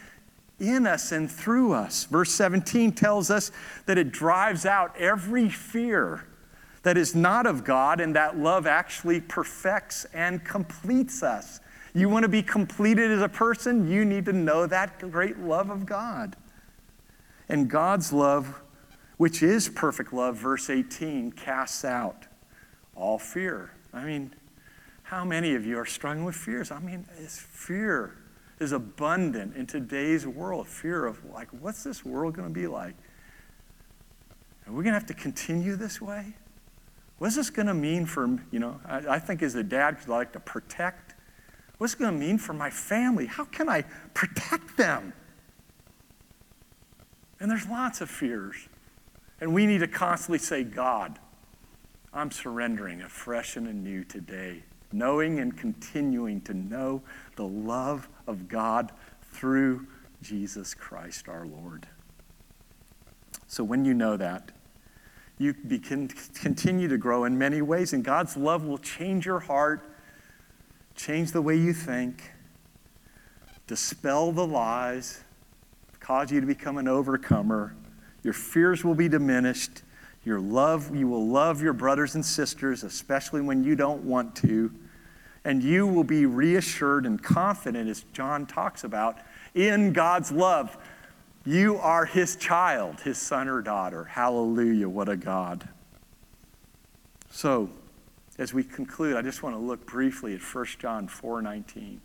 in 0.60 0.86
us 0.86 1.12
and 1.12 1.30
through 1.30 1.72
us. 1.72 2.04
Verse 2.04 2.30
17 2.32 2.92
tells 2.92 3.30
us 3.30 3.50
that 3.86 3.98
it 3.98 4.12
drives 4.12 4.66
out 4.66 4.94
every 4.98 5.48
fear 5.48 6.24
that 6.82 6.96
is 6.96 7.14
not 7.14 7.46
of 7.46 7.64
God, 7.64 8.00
and 8.00 8.16
that 8.16 8.36
love 8.36 8.66
actually 8.66 9.20
perfects 9.20 10.04
and 10.12 10.44
completes 10.44 11.22
us. 11.22 11.60
You 11.94 12.08
want 12.08 12.24
to 12.24 12.28
be 12.28 12.42
completed 12.42 13.10
as 13.10 13.22
a 13.22 13.28
person, 13.28 13.88
you 13.88 14.04
need 14.04 14.24
to 14.24 14.32
know 14.32 14.66
that 14.66 14.98
great 14.98 15.38
love 15.38 15.70
of 15.70 15.86
God. 15.86 16.36
And 17.52 17.68
God's 17.68 18.14
love, 18.14 18.62
which 19.18 19.42
is 19.42 19.68
perfect 19.68 20.14
love, 20.14 20.36
verse 20.36 20.70
18, 20.70 21.32
casts 21.32 21.84
out 21.84 22.26
all 22.96 23.18
fear. 23.18 23.72
I 23.92 24.04
mean, 24.04 24.34
how 25.02 25.22
many 25.22 25.54
of 25.54 25.66
you 25.66 25.78
are 25.78 25.84
struggling 25.84 26.24
with 26.24 26.34
fears? 26.34 26.70
I 26.70 26.78
mean, 26.78 27.04
fear 27.28 28.16
is 28.58 28.72
abundant 28.72 29.54
in 29.54 29.66
today's 29.66 30.26
world. 30.26 30.66
Fear 30.66 31.04
of, 31.04 31.22
like, 31.26 31.48
what's 31.60 31.84
this 31.84 32.06
world 32.06 32.32
going 32.34 32.48
to 32.48 32.54
be 32.58 32.66
like? 32.66 32.94
Are 34.66 34.72
we 34.72 34.82
going 34.82 34.94
to 34.94 34.98
have 34.98 35.06
to 35.08 35.14
continue 35.14 35.76
this 35.76 36.00
way? 36.00 36.34
What's 37.18 37.36
this 37.36 37.50
going 37.50 37.66
to 37.66 37.74
mean 37.74 38.06
for, 38.06 38.38
you 38.50 38.60
know, 38.60 38.80
I, 38.86 39.16
I 39.16 39.18
think 39.18 39.42
as 39.42 39.56
a 39.56 39.62
dad, 39.62 39.96
because 39.96 40.08
I 40.08 40.12
like 40.12 40.32
to 40.32 40.40
protect, 40.40 41.16
what's 41.76 41.92
it 41.92 41.98
going 41.98 42.14
to 42.14 42.18
mean 42.18 42.38
for 42.38 42.54
my 42.54 42.70
family? 42.70 43.26
How 43.26 43.44
can 43.44 43.68
I 43.68 43.82
protect 44.14 44.78
them? 44.78 45.12
And 47.42 47.50
there's 47.50 47.66
lots 47.66 48.00
of 48.00 48.08
fears. 48.08 48.68
And 49.40 49.52
we 49.52 49.66
need 49.66 49.80
to 49.80 49.88
constantly 49.88 50.38
say, 50.38 50.62
God, 50.62 51.18
I'm 52.14 52.30
surrendering 52.30 53.02
afresh 53.02 53.56
and 53.56 53.66
anew 53.66 54.04
today 54.04 54.62
knowing 54.92 55.40
and 55.40 55.56
continuing 55.56 56.40
to 56.42 56.54
know 56.54 57.02
the 57.36 57.46
love 57.46 58.08
of 58.26 58.48
God 58.48 58.92
through 59.32 59.86
Jesus 60.20 60.74
Christ 60.74 61.28
our 61.28 61.46
Lord. 61.46 61.88
So 63.46 63.64
when 63.64 63.84
you 63.84 63.94
know 63.94 64.16
that, 64.16 64.52
you 65.38 65.54
can 65.54 66.08
continue 66.08 66.88
to 66.88 66.98
grow 66.98 67.24
in 67.24 67.36
many 67.36 67.62
ways, 67.62 67.92
and 67.92 68.04
God's 68.04 68.36
love 68.36 68.64
will 68.64 68.78
change 68.78 69.26
your 69.26 69.40
heart, 69.40 69.96
change 70.94 71.32
the 71.32 71.42
way 71.42 71.56
you 71.56 71.72
think, 71.72 72.30
dispel 73.66 74.30
the 74.30 74.46
lies, 74.46 75.24
cause 76.02 76.30
you 76.30 76.40
to 76.40 76.46
become 76.46 76.76
an 76.76 76.88
overcomer. 76.88 77.74
Your 78.22 78.34
fears 78.34 78.84
will 78.84 78.94
be 78.94 79.08
diminished. 79.08 79.82
Your 80.24 80.40
love, 80.40 80.94
you 80.94 81.08
will 81.08 81.26
love 81.26 81.62
your 81.62 81.72
brothers 81.72 82.14
and 82.14 82.24
sisters, 82.24 82.84
especially 82.84 83.40
when 83.40 83.64
you 83.64 83.74
don't 83.74 84.02
want 84.02 84.36
to 84.36 84.70
and 85.44 85.62
you 85.62 85.86
will 85.86 86.04
be 86.04 86.26
reassured 86.26 87.06
and 87.06 87.22
confident, 87.22 87.88
as 87.88 88.04
John 88.12 88.46
talks 88.46 88.84
about, 88.84 89.18
in 89.54 89.92
God's 89.92 90.30
love. 90.30 90.76
You 91.44 91.78
are 91.78 92.04
his 92.04 92.36
child, 92.36 93.00
his 93.00 93.18
son 93.18 93.48
or 93.48 93.60
daughter. 93.60 94.04
Hallelujah, 94.04 94.88
what 94.88 95.08
a 95.08 95.16
God. 95.16 95.68
So, 97.30 97.70
as 98.38 98.54
we 98.54 98.62
conclude, 98.62 99.16
I 99.16 99.22
just 99.22 99.42
want 99.42 99.56
to 99.56 99.58
look 99.58 99.84
briefly 99.84 100.34
at 100.34 100.40
1 100.40 100.78
John 100.78 101.08
4:19. 101.08 102.00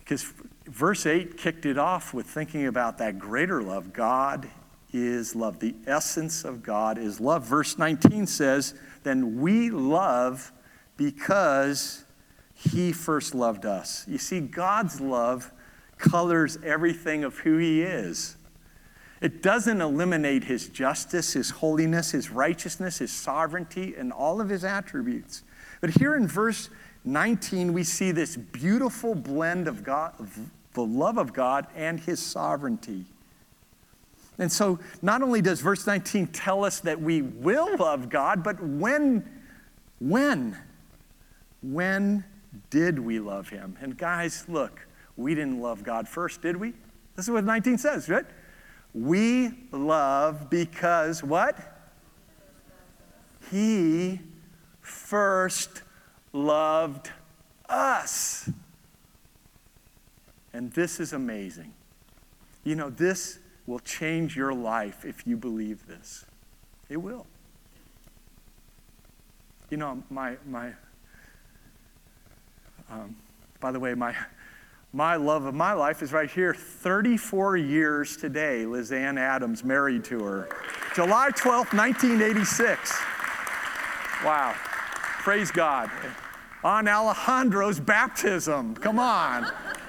Because 0.00 0.32
verse 0.68 1.06
8 1.06 1.36
kicked 1.36 1.66
it 1.66 1.78
off 1.78 2.14
with 2.14 2.26
thinking 2.26 2.66
about 2.66 2.98
that 2.98 3.18
greater 3.18 3.62
love. 3.62 3.92
God 3.92 4.48
is 4.92 5.34
love. 5.34 5.58
The 5.60 5.74
essence 5.86 6.44
of 6.44 6.62
God 6.62 6.98
is 6.98 7.20
love. 7.20 7.44
Verse 7.44 7.78
19 7.78 8.26
says, 8.26 8.74
then 9.02 9.40
we 9.40 9.70
love 9.70 10.52
because 10.96 12.04
he 12.54 12.92
first 12.92 13.34
loved 13.34 13.64
us. 13.64 14.04
You 14.08 14.18
see, 14.18 14.40
God's 14.40 15.00
love 15.00 15.52
colors 15.96 16.58
everything 16.64 17.24
of 17.24 17.38
who 17.38 17.58
he 17.58 17.82
is. 17.82 18.36
It 19.20 19.42
doesn't 19.42 19.80
eliminate 19.80 20.44
his 20.44 20.68
justice, 20.68 21.32
his 21.32 21.50
holiness, 21.50 22.12
his 22.12 22.30
righteousness, 22.30 22.98
his 22.98 23.12
sovereignty, 23.12 23.94
and 23.96 24.12
all 24.12 24.40
of 24.40 24.48
his 24.48 24.64
attributes. 24.64 25.42
But 25.80 25.90
here 25.90 26.14
in 26.14 26.28
verse 26.28 26.70
19, 27.04 27.72
we 27.72 27.82
see 27.82 28.12
this 28.12 28.36
beautiful 28.36 29.14
blend 29.14 29.66
of 29.66 29.82
God, 29.82 30.14
the 30.78 30.84
love 30.84 31.18
of 31.18 31.32
God 31.32 31.66
and 31.74 31.98
his 31.98 32.20
sovereignty. 32.20 33.04
And 34.38 34.50
so, 34.50 34.78
not 35.02 35.22
only 35.22 35.42
does 35.42 35.60
verse 35.60 35.84
19 35.88 36.28
tell 36.28 36.64
us 36.64 36.78
that 36.80 37.00
we 37.00 37.20
will 37.20 37.76
love 37.76 38.08
God, 38.08 38.44
but 38.44 38.62
when, 38.62 39.28
when? 39.98 40.56
When 41.62 42.24
did 42.70 43.00
we 43.00 43.18
love 43.18 43.48
him? 43.48 43.76
And 43.80 43.98
guys, 43.98 44.44
look, 44.48 44.86
we 45.16 45.34
didn't 45.34 45.60
love 45.60 45.82
God 45.82 46.08
first, 46.08 46.42
did 46.42 46.56
we? 46.56 46.74
This 47.16 47.26
is 47.26 47.30
what 47.32 47.42
19 47.42 47.76
says, 47.78 48.08
right? 48.08 48.26
We 48.94 49.50
love 49.72 50.48
because 50.48 51.24
what? 51.24 51.58
He 53.50 54.20
first 54.80 55.82
loved 56.32 57.10
us. 57.68 58.48
And 60.58 60.72
this 60.72 60.98
is 60.98 61.12
amazing. 61.12 61.72
You 62.64 62.74
know, 62.74 62.90
this 62.90 63.38
will 63.68 63.78
change 63.78 64.36
your 64.36 64.52
life 64.52 65.04
if 65.04 65.24
you 65.24 65.36
believe 65.36 65.86
this. 65.86 66.24
It 66.88 66.96
will. 66.96 67.26
You 69.70 69.76
know, 69.76 70.02
my, 70.10 70.36
my, 70.48 70.72
um, 72.90 73.14
by 73.60 73.70
the 73.70 73.78
way, 73.78 73.94
my, 73.94 74.16
my 74.92 75.14
love 75.14 75.44
of 75.44 75.54
my 75.54 75.74
life 75.74 76.02
is 76.02 76.12
right 76.12 76.28
here. 76.28 76.52
34 76.52 77.56
years 77.56 78.16
today, 78.16 78.64
Lizanne 78.64 79.16
Adams 79.16 79.62
married 79.62 80.02
to 80.06 80.24
her. 80.24 80.48
July 80.92 81.30
12th, 81.36 81.72
1986. 81.72 82.98
Wow. 84.24 84.56
Praise 85.20 85.52
God. 85.52 85.88
On 86.64 86.88
Alejandro's 86.88 87.78
baptism. 87.78 88.74
Come 88.74 88.98
on. 88.98 89.46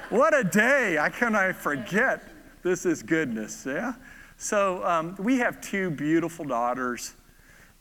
What 0.10 0.36
a 0.36 0.44
day. 0.44 0.96
How 0.96 1.10
can 1.10 1.36
I 1.36 1.52
forget 1.52 2.24
this 2.64 2.84
is 2.88 3.04
goodness, 3.04 3.64
yeah? 3.64 3.94
So 4.38 4.84
um, 4.84 5.16
we 5.20 5.38
have 5.38 5.62
two 5.62 5.92
beautiful 5.92 6.46
daughters, 6.46 7.14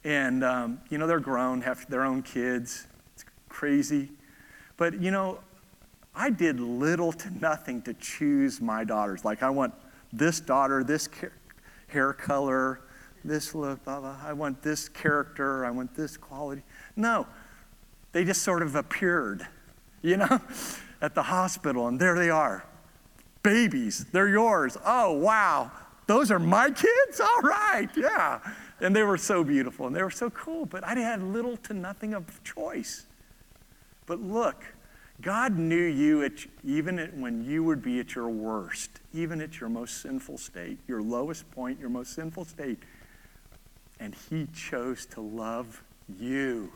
and, 0.05 0.45
um, 0.45 0.79
you 0.91 0.99
know, 0.99 1.07
they're 1.07 1.21
grown, 1.21 1.63
have 1.63 1.89
their 1.89 2.05
own 2.05 2.21
kids. 2.21 2.87
It's 3.15 3.25
crazy. 3.49 4.11
But, 4.77 5.01
you 5.01 5.11
know, 5.11 5.39
I 6.15 6.29
did 6.29 6.61
little 6.61 7.13
to 7.13 7.31
nothing 7.31 7.81
to 7.83 7.95
choose 7.95 8.61
my 8.61 8.85
daughters. 8.85 9.25
Like, 9.25 9.43
I 9.43 9.49
want 9.49 9.73
this 10.13 10.39
daughter, 10.39 10.85
this 10.85 11.09
hair 11.87 12.13
color, 12.13 12.83
this 13.25 13.55
look, 13.55 13.83
blah, 13.85 14.01
blah. 14.01 14.19
I 14.23 14.35
want 14.35 14.61
this 14.61 14.91
character, 14.91 15.65
I 15.65 15.71
want 15.71 15.95
this 15.95 16.19
quality. 16.19 16.63
No, 16.95 17.27
they 18.13 18.23
just 18.27 18.43
sort 18.43 18.61
of 18.61 18.75
appeared, 18.75 19.47
you 20.03 20.19
know, 20.19 20.43
at 21.01 21.15
the 21.15 21.23
hospital, 21.23 21.89
and 21.89 22.01
there 22.01 22.17
they 22.17 22.31
are 22.31 22.65
babies. 23.43 24.05
They're 24.13 24.29
yours. 24.29 24.77
Oh, 24.85 25.13
wow. 25.13 25.71
Those 26.07 26.31
are 26.31 26.39
my 26.39 26.71
kids? 26.71 27.21
All 27.21 27.41
right, 27.41 27.89
yeah. 27.97 28.41
And 28.81 28.95
they 28.95 29.03
were 29.03 29.19
so 29.19 29.43
beautiful 29.43 29.87
and 29.87 29.97
they 29.97 30.03
were 30.03 30.11
so 30.11 30.31
cool, 30.31 30.67
but 30.67 30.85
I 30.85 30.95
had 30.95 31.23
little 31.23 31.57
to 31.59 31.75
nothing 31.75 32.15
of 32.15 32.43
choice. 32.45 33.07
But 34.07 34.21
look, 34.21 34.65
God 35.21 35.59
knew 35.59 35.83
you 35.83 36.23
at, 36.23 36.33
even 36.65 36.99
at, 36.99 37.17
when 37.17 37.45
you 37.45 37.65
would 37.65 37.83
be 37.83 37.99
at 37.99 38.15
your 38.15 38.29
worst, 38.29 39.01
even 39.13 39.41
at 39.41 39.61
your 39.61 39.69
most 39.69 40.01
sinful 40.01 40.39
state, 40.39 40.79
your 40.87 41.03
lowest 41.03 41.51
point, 41.51 41.81
your 41.81 41.91
most 41.91 42.15
sinful 42.15 42.45
state. 42.45 42.79
And 43.99 44.15
He 44.31 44.47
chose 44.55 45.07
to 45.07 45.21
love 45.21 45.83
you. 46.21 46.73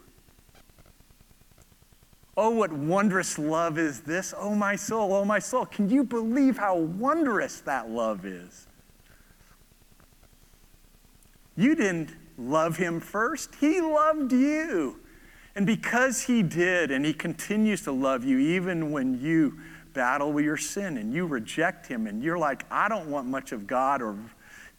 Oh, 2.37 2.51
what 2.51 2.73
wondrous 2.73 3.39
love 3.39 3.79
is 3.79 4.01
this? 4.01 4.33
Oh, 4.37 4.55
my 4.55 4.75
soul, 4.75 5.13
oh, 5.13 5.25
my 5.25 5.39
soul. 5.39 5.67
Can 5.67 5.91
you 5.91 6.03
believe 6.03 6.57
how 6.57 6.77
wondrous 6.77 7.61
that 7.61 7.91
love 7.91 8.25
is? 8.25 8.67
You 11.57 11.75
didn't 11.75 12.17
love 12.39 12.79
him 12.79 13.01
first, 13.01 13.55
he 13.57 13.81
loved 13.81 14.33
you. 14.33 14.99
And 15.55 15.67
because 15.67 16.23
he 16.23 16.43
did, 16.43 16.91
and 16.91 17.05
he 17.05 17.13
continues 17.13 17.83
to 17.83 17.93
love 17.93 18.25
you 18.25 18.39
even 18.39 18.91
when 18.91 19.21
you 19.21 19.59
battle 19.93 20.33
with 20.33 20.47
your 20.47 20.57
sin 20.57 20.97
and 20.97 21.13
you 21.13 21.27
reject 21.27 21.87
him 21.87 22.07
and 22.07 22.23
you're 22.23 22.39
like, 22.39 22.65
I 22.71 22.89
don't 22.89 23.11
want 23.11 23.27
much 23.27 23.53
of 23.53 23.67
God 23.67 24.01
or 24.01 24.17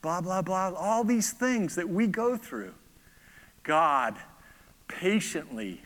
blah, 0.02 0.22
blah, 0.22 0.42
blah, 0.42 0.74
all 0.76 1.04
these 1.04 1.32
things 1.32 1.76
that 1.76 1.88
we 1.88 2.08
go 2.08 2.36
through. 2.36 2.74
God 3.62 4.16
patiently 4.88 5.82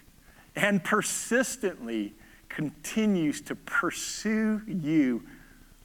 and 0.58 0.84
persistently 0.84 2.16
continues 2.50 3.42
to 3.42 3.56
pursue 3.56 4.64
you 4.66 5.24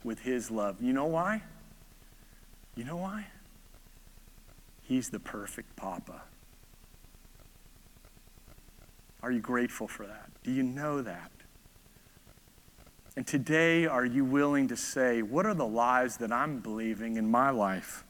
with 0.03 0.21
his 0.21 0.51
love. 0.51 0.81
You 0.81 0.95
know 0.95 1.05
why? 1.05 1.43
You 2.75 2.85
know 2.85 2.97
why? 2.97 3.27
He's 4.81 5.11
the 5.11 5.21
perfect 5.21 5.77
papa. 5.77 6.23
Are 9.23 9.31
you 9.31 9.41
grateful 9.41 9.87
for 9.87 10.07
that? 10.07 10.31
Do 10.43 10.51
you 10.51 10.63
know 10.63 11.03
that? 11.03 11.31
And 13.15 13.27
today, 13.27 13.85
are 13.85 14.07
you 14.07 14.25
willing 14.25 14.69
to 14.69 14.77
say, 14.77 15.21
what 15.21 15.45
are 15.45 15.53
the 15.53 15.67
lies 15.67 16.17
that 16.17 16.33
I'm 16.33 16.61
believing 16.61 17.17
in 17.19 17.31
my 17.31 17.51
life? 17.51 18.05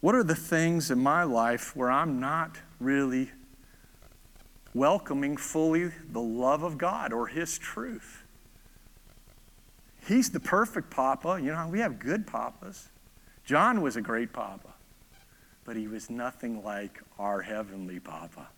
What 0.00 0.16
are 0.16 0.24
the 0.24 0.34
things 0.34 0.90
in 0.90 0.98
my 0.98 1.22
life 1.22 1.76
where 1.76 1.92
I'm 1.92 2.18
not 2.18 2.58
really 2.80 3.30
welcoming 4.74 5.36
fully 5.36 5.90
the 6.10 6.20
love 6.20 6.62
of 6.62 6.78
God 6.78 7.12
or 7.12 7.26
His 7.26 7.58
truth? 7.58 8.22
He's 10.06 10.30
the 10.30 10.40
perfect 10.40 10.90
papa. 10.90 11.38
You 11.40 11.52
know, 11.52 11.68
we 11.68 11.78
have 11.80 11.98
good 11.98 12.26
papas. 12.26 12.88
John 13.44 13.82
was 13.82 13.96
a 13.96 14.00
great 14.00 14.32
papa, 14.32 14.74
but 15.64 15.76
he 15.76 15.88
was 15.88 16.10
nothing 16.10 16.64
like 16.64 17.00
our 17.18 17.42
heavenly 17.42 18.00
papa. 18.00 18.48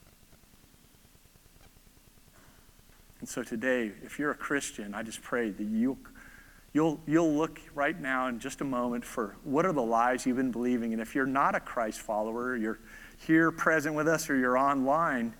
And 3.20 3.28
so 3.28 3.42
today, 3.42 3.92
if 4.02 4.18
you're 4.18 4.32
a 4.32 4.36
Christian, 4.36 4.94
I 4.94 5.02
just 5.02 5.22
pray 5.22 5.50
that 5.50 5.64
you'll, 5.64 5.96
you'll, 6.74 7.00
you'll 7.06 7.32
look 7.32 7.60
right 7.74 7.98
now 7.98 8.28
in 8.28 8.38
just 8.38 8.60
a 8.60 8.64
moment 8.64 9.04
for 9.04 9.36
what 9.44 9.64
are 9.64 9.72
the 9.72 9.82
lies 9.82 10.26
you've 10.26 10.36
been 10.36 10.50
believing. 10.50 10.92
And 10.92 11.00
if 11.00 11.14
you're 11.14 11.24
not 11.24 11.54
a 11.54 11.60
Christ 11.60 12.00
follower, 12.00 12.54
you're 12.56 12.80
here 13.26 13.50
present 13.50 13.94
with 13.94 14.08
us 14.08 14.28
or 14.28 14.36
you're 14.36 14.58
online, 14.58 15.32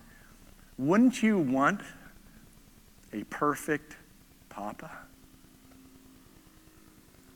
wouldn't 0.77 1.23
you 1.23 1.37
want 1.37 1.81
a 3.13 3.23
perfect 3.25 3.95
papa? 4.49 4.91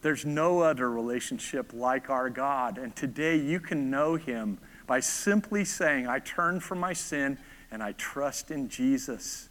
There's 0.02 0.26
no 0.26 0.62
other 0.62 0.90
relationship 0.90 1.74
like 1.74 2.10
our 2.10 2.30
God. 2.30 2.78
And 2.78 2.96
today 2.96 3.38
you 3.38 3.60
can 3.60 3.90
know 3.90 4.16
him 4.16 4.58
by 4.88 5.00
simply 5.02 5.66
saying, 5.66 6.08
I 6.08 6.20
turn 6.20 6.60
from 6.60 6.80
my 6.80 6.94
sin 6.94 7.38
and 7.72 7.84
I 7.84 7.92
trust 7.94 8.52
in 8.52 8.70
Jesus 8.70 9.50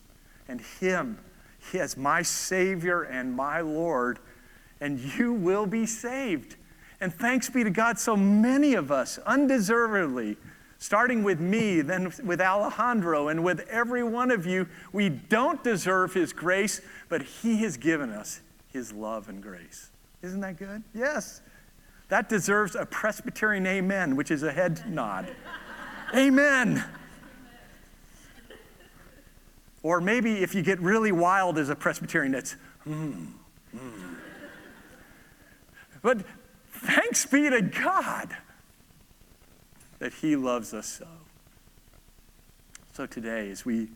and 0.49 0.61
Him 0.61 1.19
He 1.71 1.79
as 1.79 1.97
my 1.97 2.23
Savior 2.23 3.03
and 3.03 3.35
my 3.35 3.61
Lord, 3.61 4.19
and 4.81 4.99
you 4.99 5.33
will 5.33 5.67
be 5.67 5.87
saved. 5.87 6.57
And 7.01 7.13
thanks 7.13 7.49
be 7.49 7.63
to 7.63 7.71
God, 7.71 7.99
so 7.99 8.17
many 8.17 8.75
of 8.75 8.91
us, 8.91 9.19
undeservedly, 9.19 10.37
starting 10.79 11.25
with 11.25 11.41
me, 11.41 11.81
then 11.81 12.13
with 12.25 12.41
Alejandro, 12.41 13.29
and 13.29 13.43
with 13.43 13.61
every 13.69 14.03
one 14.03 14.31
of 14.31 14.47
you, 14.47 14.67
we 14.93 15.09
don't 15.09 15.63
deserve 15.63 16.15
His 16.15 16.33
grace, 16.33 16.81
but 17.09 17.23
He 17.23 17.59
has 17.59 17.77
given 17.77 18.11
us 18.11 18.41
His 18.73 18.93
love 18.93 19.29
and 19.29 19.43
grace. 19.43 19.91
Isn't 20.23 20.41
that 20.41 20.57
good? 20.57 20.83
Yes. 20.95 21.43
That 22.09 22.29
deserves 22.29 22.75
a 22.75 22.87
Presbyterian 22.87 23.67
amen, 23.67 24.17
which 24.17 24.31
is 24.31 24.43
a 24.43 24.53
head 24.53 24.83
nod. 24.89 25.29
amen. 26.15 26.85
Or 29.83 30.01
maybe 30.01 30.43
if 30.43 30.55
you 30.55 30.63
get 30.63 30.81
really 30.81 31.13
wild 31.13 31.59
as 31.59 31.69
a 31.69 31.77
Presbyterian, 31.77 32.35
it's, 32.35 32.57
hmm, 32.85 33.27
hmm. 33.77 34.15
But 36.03 36.19
thanks 36.71 37.27
be 37.27 37.51
to 37.51 37.61
God 37.61 38.37
that 39.99 40.15
He 40.15 40.37
loves 40.37 40.75
us 40.75 40.87
so. 40.87 41.07
So 42.93 43.07
today, 43.07 43.51
as 43.51 43.65
we 43.65 43.89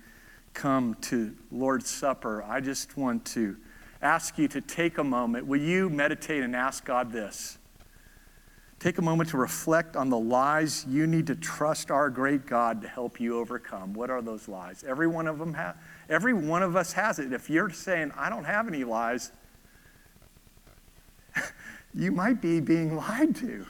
come 0.55 0.95
to 1.03 1.35
Lord's 1.51 1.91
Supper, 1.91 2.43
I 2.43 2.61
just 2.61 2.97
want 2.97 3.25
to 3.27 3.57
ask 4.01 4.39
you 4.39 4.49
to 4.49 4.61
take 4.61 4.99
a 4.99 5.05
moment. 5.05 5.47
Will 5.47 5.61
you 5.61 5.89
meditate 5.89 6.43
and 6.43 6.55
ask 6.55 6.85
God 6.85 7.13
this? 7.13 7.59
Take 8.83 8.99
a 8.99 9.03
moment 9.03 9.31
to 9.31 9.37
reflect 9.37 9.95
on 9.95 10.11
the 10.11 10.19
lies 10.19 10.85
you 10.89 11.07
need 11.07 11.29
to 11.29 11.37
trust 11.37 11.93
our 11.93 12.11
great 12.11 12.47
God 12.47 12.83
to 12.83 12.89
help 12.89 13.21
you 13.21 13.39
overcome. 13.39 13.93
What 13.93 14.11
are 14.11 14.21
those 14.21 14.49
lies? 14.49 14.83
Every 14.83 15.07
one 15.07 15.29
of 15.29 15.39
them 15.39 15.55
ha- 15.55 15.75
every 16.09 16.35
one 16.35 16.65
of 16.65 16.75
us 16.75 16.93
has 16.95 17.21
it. 17.21 17.33
If 17.33 17.49
you're 17.49 17.71
saying, 17.71 18.11
I 18.17 18.29
don't 18.29 18.43
have 18.43 18.67
any 18.67 18.83
lies, 18.83 19.31
you 21.95 22.11
might 22.11 22.43
be 22.43 22.59
being 22.59 22.97
lied 22.97 23.37
to. 23.37 23.67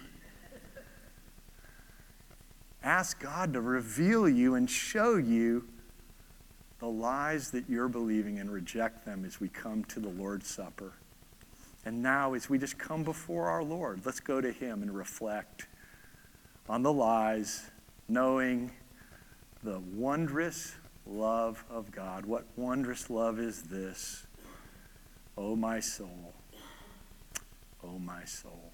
Ask 2.84 3.20
God 3.20 3.52
to 3.52 3.60
reveal 3.60 4.28
you 4.28 4.56
and 4.56 4.68
show 4.68 5.16
you 5.16 5.68
the 6.80 6.88
lies 6.88 7.52
that 7.52 7.68
you're 7.68 7.88
believing 7.88 8.40
and 8.40 8.50
reject 8.50 9.04
them 9.04 9.24
as 9.24 9.40
we 9.40 9.48
come 9.48 9.84
to 9.84 10.00
the 10.00 10.08
Lord's 10.08 10.48
Supper. 10.48 10.94
And 11.84 12.02
now, 12.02 12.34
as 12.34 12.50
we 12.50 12.58
just 12.58 12.78
come 12.78 13.04
before 13.04 13.48
our 13.48 13.62
Lord, 13.62 14.04
let's 14.04 14.18
go 14.18 14.40
to 14.40 14.50
Him 14.50 14.82
and 14.82 14.92
reflect 14.92 15.68
on 16.68 16.82
the 16.82 16.92
lies, 16.92 17.70
knowing 18.08 18.72
the 19.62 19.78
wondrous 19.78 20.74
love 21.06 21.64
of 21.70 21.92
God. 21.92 22.26
What 22.26 22.46
wondrous 22.56 23.08
love 23.08 23.38
is 23.38 23.62
this? 23.62 24.26
Oh, 25.38 25.54
my 25.54 25.78
soul. 25.78 26.34
Oh, 27.84 27.98
my 28.00 28.24
soul. 28.24 28.71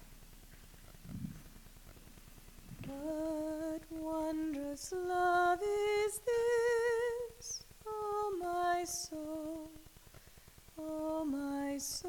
What 2.89 3.83
wondrous 3.91 4.91
love 4.91 5.59
is 5.61 6.21
this, 6.25 7.63
oh 7.85 8.35
my 8.41 8.83
soul, 8.83 9.69
oh 10.75 11.23
my 11.23 11.77
soul? 11.77 12.08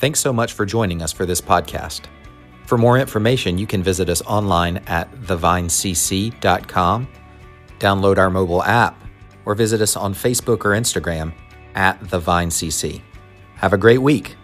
Thanks 0.00 0.18
so 0.18 0.32
much 0.32 0.54
for 0.54 0.64
joining 0.64 1.02
us 1.02 1.12
for 1.12 1.26
this 1.26 1.42
podcast. 1.42 2.06
For 2.64 2.78
more 2.78 2.98
information, 2.98 3.58
you 3.58 3.66
can 3.66 3.82
visit 3.82 4.08
us 4.08 4.22
online 4.22 4.78
at 4.86 5.12
thevinecc.com, 5.12 7.08
download 7.78 8.16
our 8.16 8.30
mobile 8.30 8.62
app, 8.62 8.98
or 9.44 9.54
visit 9.54 9.82
us 9.82 9.96
on 9.96 10.14
Facebook 10.14 10.64
or 10.64 10.70
Instagram 10.70 11.34
at 11.74 12.00
thevinecc. 12.00 13.02
Have 13.56 13.74
a 13.74 13.78
great 13.78 14.00
week. 14.00 14.36